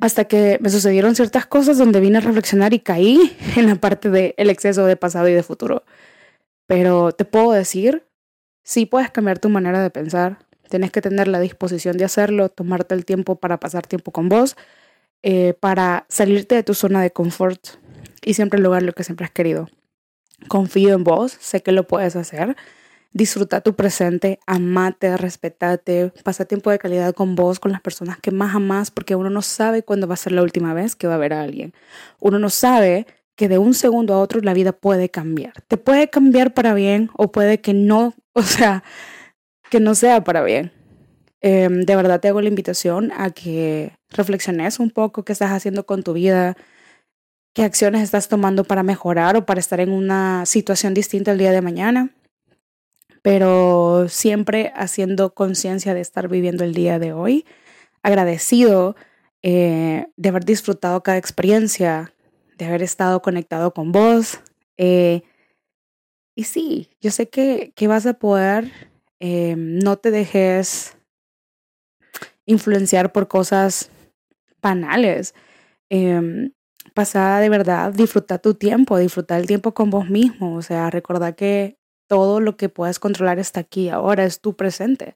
Hasta 0.00 0.24
que 0.24 0.58
me 0.60 0.70
sucedieron 0.70 1.14
ciertas 1.14 1.46
cosas 1.46 1.78
donde 1.78 2.00
vine 2.00 2.18
a 2.18 2.22
reflexionar 2.22 2.72
y 2.74 2.80
caí 2.80 3.36
en 3.56 3.66
la 3.66 3.76
parte 3.76 4.10
del 4.10 4.34
el 4.36 4.50
exceso 4.50 4.86
de 4.86 4.96
pasado 4.96 5.28
y 5.28 5.32
de 5.32 5.42
futuro. 5.42 5.84
Pero 6.66 7.12
te 7.12 7.24
puedo 7.24 7.52
decir 7.52 8.04
Sí 8.70 8.86
puedes 8.86 9.10
cambiar 9.10 9.38
tu 9.38 9.48
manera 9.48 9.82
de 9.82 9.90
pensar, 9.90 10.38
tienes 10.68 10.90
que 10.92 11.00
tener 11.00 11.28
la 11.28 11.40
disposición 11.40 11.96
de 11.96 12.04
hacerlo, 12.04 12.50
tomarte 12.50 12.94
el 12.94 13.04
tiempo 13.04 13.36
para 13.36 13.58
pasar 13.58 13.86
tiempo 13.86 14.12
con 14.12 14.28
vos, 14.28 14.56
eh, 15.22 15.54
para 15.58 16.06
salirte 16.08 16.54
de 16.54 16.62
tu 16.62 16.74
zona 16.74 17.02
de 17.02 17.10
confort 17.10 17.60
y 18.24 18.34
siempre 18.34 18.60
lograr 18.60 18.82
lo 18.82 18.92
que 18.92 19.04
siempre 19.04 19.24
has 19.24 19.32
querido. 19.32 19.68
Confío 20.48 20.94
en 20.94 21.04
vos, 21.04 21.36
sé 21.40 21.62
que 21.62 21.72
lo 21.72 21.86
puedes 21.86 22.16
hacer. 22.16 22.56
Disfruta 23.12 23.60
tu 23.60 23.74
presente, 23.74 24.38
amate, 24.46 25.16
respetate, 25.16 26.12
pasa 26.22 26.44
tiempo 26.44 26.70
de 26.70 26.78
calidad 26.78 27.12
con 27.12 27.34
vos, 27.34 27.58
con 27.58 27.72
las 27.72 27.80
personas 27.80 28.18
que 28.20 28.30
más 28.30 28.54
amas, 28.54 28.90
porque 28.90 29.16
uno 29.16 29.30
no 29.30 29.42
sabe 29.42 29.82
cuándo 29.82 30.06
va 30.06 30.14
a 30.14 30.16
ser 30.16 30.32
la 30.32 30.42
última 30.42 30.74
vez 30.74 30.94
que 30.94 31.08
va 31.08 31.14
a 31.14 31.18
ver 31.18 31.32
a 31.32 31.42
alguien. 31.42 31.72
Uno 32.20 32.38
no 32.38 32.50
sabe 32.50 33.06
que 33.34 33.48
de 33.48 33.58
un 33.58 33.74
segundo 33.74 34.14
a 34.14 34.20
otro 34.20 34.40
la 34.42 34.54
vida 34.54 34.72
puede 34.72 35.08
cambiar. 35.08 35.54
Te 35.66 35.76
puede 35.76 36.08
cambiar 36.08 36.54
para 36.54 36.74
bien 36.74 37.10
o 37.14 37.32
puede 37.32 37.60
que 37.60 37.74
no 37.74 38.14
o 38.32 38.42
sea, 38.42 38.84
que 39.70 39.80
no 39.80 39.94
sea 39.94 40.22
para 40.24 40.42
bien. 40.42 40.72
Em, 41.40 41.82
de 41.82 41.96
verdad 41.96 42.20
te 42.20 42.28
hago 42.28 42.40
la 42.40 42.48
invitación 42.48 43.12
a 43.16 43.30
que 43.30 43.92
reflexiones 44.10 44.78
un 44.78 44.90
poco 44.90 45.24
qué 45.24 45.32
estás 45.32 45.52
haciendo 45.52 45.86
con 45.86 46.02
tu 46.02 46.12
vida, 46.12 46.56
qué 47.54 47.64
acciones 47.64 48.02
estás 48.02 48.28
tomando 48.28 48.64
para 48.64 48.82
mejorar 48.82 49.36
o 49.36 49.46
para 49.46 49.60
estar 49.60 49.80
en 49.80 49.90
una 49.90 50.44
situación 50.46 50.94
distinta 50.94 51.32
el 51.32 51.38
día 51.38 51.52
de 51.52 51.62
mañana, 51.62 52.10
pero 53.22 54.06
siempre 54.08 54.72
haciendo 54.74 55.34
conciencia 55.34 55.94
de 55.94 56.00
estar 56.00 56.28
viviendo 56.28 56.64
el 56.64 56.74
día 56.74 56.98
de 56.98 57.12
hoy, 57.12 57.44
agradecido 58.02 58.96
eh, 59.42 60.06
de 60.16 60.28
haber 60.28 60.44
disfrutado 60.44 61.02
cada 61.02 61.18
experiencia, 61.18 62.12
de 62.56 62.66
haber 62.66 62.82
estado 62.82 63.22
conectado 63.22 63.72
con 63.72 63.92
vos. 63.92 64.40
Eh, 64.76 65.22
y 66.34 66.44
sí, 66.44 66.90
yo 67.00 67.10
sé 67.10 67.28
que, 67.28 67.72
que 67.74 67.88
vas 67.88 68.06
a 68.06 68.14
poder, 68.14 68.70
eh, 69.18 69.54
no 69.56 69.96
te 69.98 70.10
dejes 70.10 70.96
influenciar 72.46 73.12
por 73.12 73.28
cosas 73.28 73.90
banales. 74.62 75.34
Eh, 75.90 76.50
pasa 76.94 77.40
de 77.40 77.48
verdad, 77.48 77.92
disfruta 77.92 78.38
tu 78.38 78.54
tiempo, 78.54 78.98
disfrutar 78.98 79.40
el 79.40 79.46
tiempo 79.46 79.72
con 79.74 79.90
vos 79.90 80.08
mismo. 80.08 80.56
O 80.56 80.62
sea, 80.62 80.90
recordar 80.90 81.36
que 81.36 81.78
todo 82.10 82.40
lo 82.40 82.56
que 82.56 82.68
puedes 82.68 82.98
controlar 82.98 83.38
está 83.38 83.60
aquí, 83.60 83.88
ahora 83.88 84.24
es 84.24 84.40
tu 84.40 84.56
presente. 84.56 85.14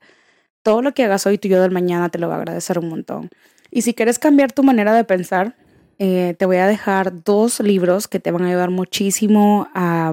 Todo 0.62 0.80
lo 0.80 0.94
que 0.94 1.02
hagas 1.02 1.26
hoy, 1.26 1.38
tu 1.38 1.48
yo 1.48 1.61
del 1.61 1.72
mañana 1.72 2.09
te 2.09 2.20
lo 2.20 2.28
va 2.28 2.37
a 2.37 2.38
agradecer 2.38 2.78
un 2.78 2.88
montón. 2.88 3.30
Y 3.72 3.83
si 3.83 3.94
quieres 3.94 4.20
cambiar 4.20 4.52
tu 4.52 4.62
manera 4.62 4.94
de 4.94 5.02
pensar, 5.02 5.57
eh, 5.98 6.37
te 6.38 6.46
voy 6.46 6.59
a 6.59 6.68
dejar 6.68 7.24
dos 7.24 7.59
libros 7.59 8.07
que 8.07 8.20
te 8.20 8.30
van 8.30 8.44
a 8.44 8.48
ayudar 8.50 8.70
muchísimo 8.70 9.66
a, 9.74 10.12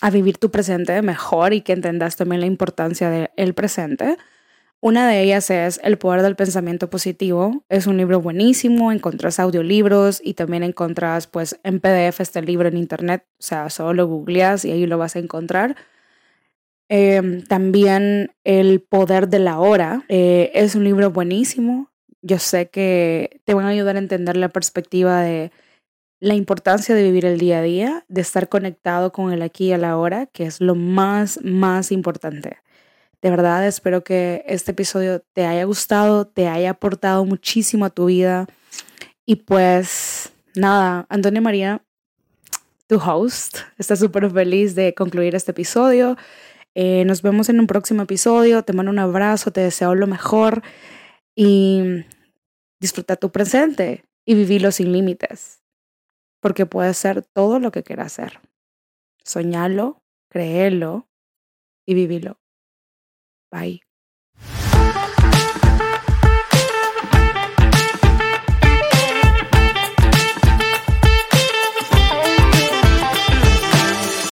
a 0.00 0.10
vivir 0.10 0.38
tu 0.38 0.50
presente 0.50 1.00
mejor 1.02 1.52
y 1.52 1.60
que 1.60 1.72
entendas 1.72 2.16
también 2.16 2.40
la 2.40 2.48
importancia 2.48 3.08
del 3.08 3.54
presente. 3.54 4.16
Una 4.84 5.08
de 5.08 5.22
ellas 5.22 5.48
es 5.48 5.80
El 5.82 5.96
poder 5.96 6.20
del 6.20 6.36
pensamiento 6.36 6.90
positivo. 6.90 7.64
Es 7.70 7.86
un 7.86 7.96
libro 7.96 8.20
buenísimo, 8.20 8.92
encontrás 8.92 9.40
audiolibros 9.40 10.20
y 10.22 10.34
también 10.34 10.62
encontrás 10.62 11.26
pues 11.26 11.58
en 11.64 11.80
PDF 11.80 12.20
este 12.20 12.42
libro 12.42 12.68
en 12.68 12.76
internet, 12.76 13.24
o 13.38 13.42
sea, 13.42 13.70
solo 13.70 13.94
lo 13.94 14.06
googleas 14.06 14.66
y 14.66 14.72
ahí 14.72 14.84
lo 14.84 14.98
vas 14.98 15.16
a 15.16 15.20
encontrar. 15.20 15.74
Em, 16.90 17.42
también 17.44 18.32
El 18.44 18.82
poder 18.82 19.28
de 19.28 19.38
la 19.38 19.58
hora 19.58 20.04
eh, 20.10 20.50
es 20.52 20.74
un 20.74 20.84
libro 20.84 21.10
buenísimo. 21.10 21.90
Yo 22.20 22.38
sé 22.38 22.68
que 22.68 23.40
te 23.46 23.54
van 23.54 23.64
a 23.64 23.70
ayudar 23.70 23.96
a 23.96 24.00
entender 24.00 24.36
la 24.36 24.50
perspectiva 24.50 25.22
de 25.22 25.50
la 26.20 26.34
importancia 26.34 26.94
de 26.94 27.04
vivir 27.04 27.24
el 27.24 27.38
día 27.38 27.60
a 27.60 27.62
día, 27.62 28.04
de 28.08 28.20
estar 28.20 28.50
conectado 28.50 29.12
con 29.12 29.32
el 29.32 29.40
aquí 29.40 29.68
y 29.68 29.72
a 29.72 29.78
la 29.78 29.96
hora, 29.96 30.26
que 30.26 30.44
es 30.44 30.60
lo 30.60 30.74
más, 30.74 31.40
más 31.42 31.90
importante. 31.90 32.58
De 33.24 33.30
verdad, 33.30 33.66
espero 33.66 34.04
que 34.04 34.44
este 34.46 34.72
episodio 34.72 35.20
te 35.32 35.46
haya 35.46 35.64
gustado, 35.64 36.26
te 36.26 36.46
haya 36.46 36.68
aportado 36.68 37.24
muchísimo 37.24 37.86
a 37.86 37.88
tu 37.88 38.04
vida. 38.04 38.46
Y 39.24 39.36
pues 39.36 40.30
nada, 40.54 41.06
Antonia 41.08 41.40
María, 41.40 41.82
tu 42.86 42.96
host, 42.96 43.60
está 43.78 43.96
súper 43.96 44.30
feliz 44.30 44.74
de 44.74 44.92
concluir 44.92 45.34
este 45.34 45.52
episodio. 45.52 46.18
Eh, 46.74 47.06
nos 47.06 47.22
vemos 47.22 47.48
en 47.48 47.60
un 47.60 47.66
próximo 47.66 48.02
episodio. 48.02 48.62
Te 48.62 48.74
mando 48.74 48.92
un 48.92 48.98
abrazo, 48.98 49.52
te 49.52 49.62
deseo 49.62 49.94
lo 49.94 50.06
mejor 50.06 50.60
y 51.34 52.04
disfruta 52.78 53.16
tu 53.16 53.32
presente 53.32 54.04
y 54.26 54.34
vivilo 54.34 54.70
sin 54.70 54.92
límites 54.92 55.62
porque 56.42 56.66
puede 56.66 56.92
ser 56.92 57.22
todo 57.22 57.58
lo 57.58 57.72
que 57.72 57.84
quieras 57.84 58.18
hacer. 58.18 58.40
Soñalo, 59.24 60.02
créelo 60.28 61.08
y 61.86 61.94
vivilo. 61.94 62.43
Bye. 63.54 63.83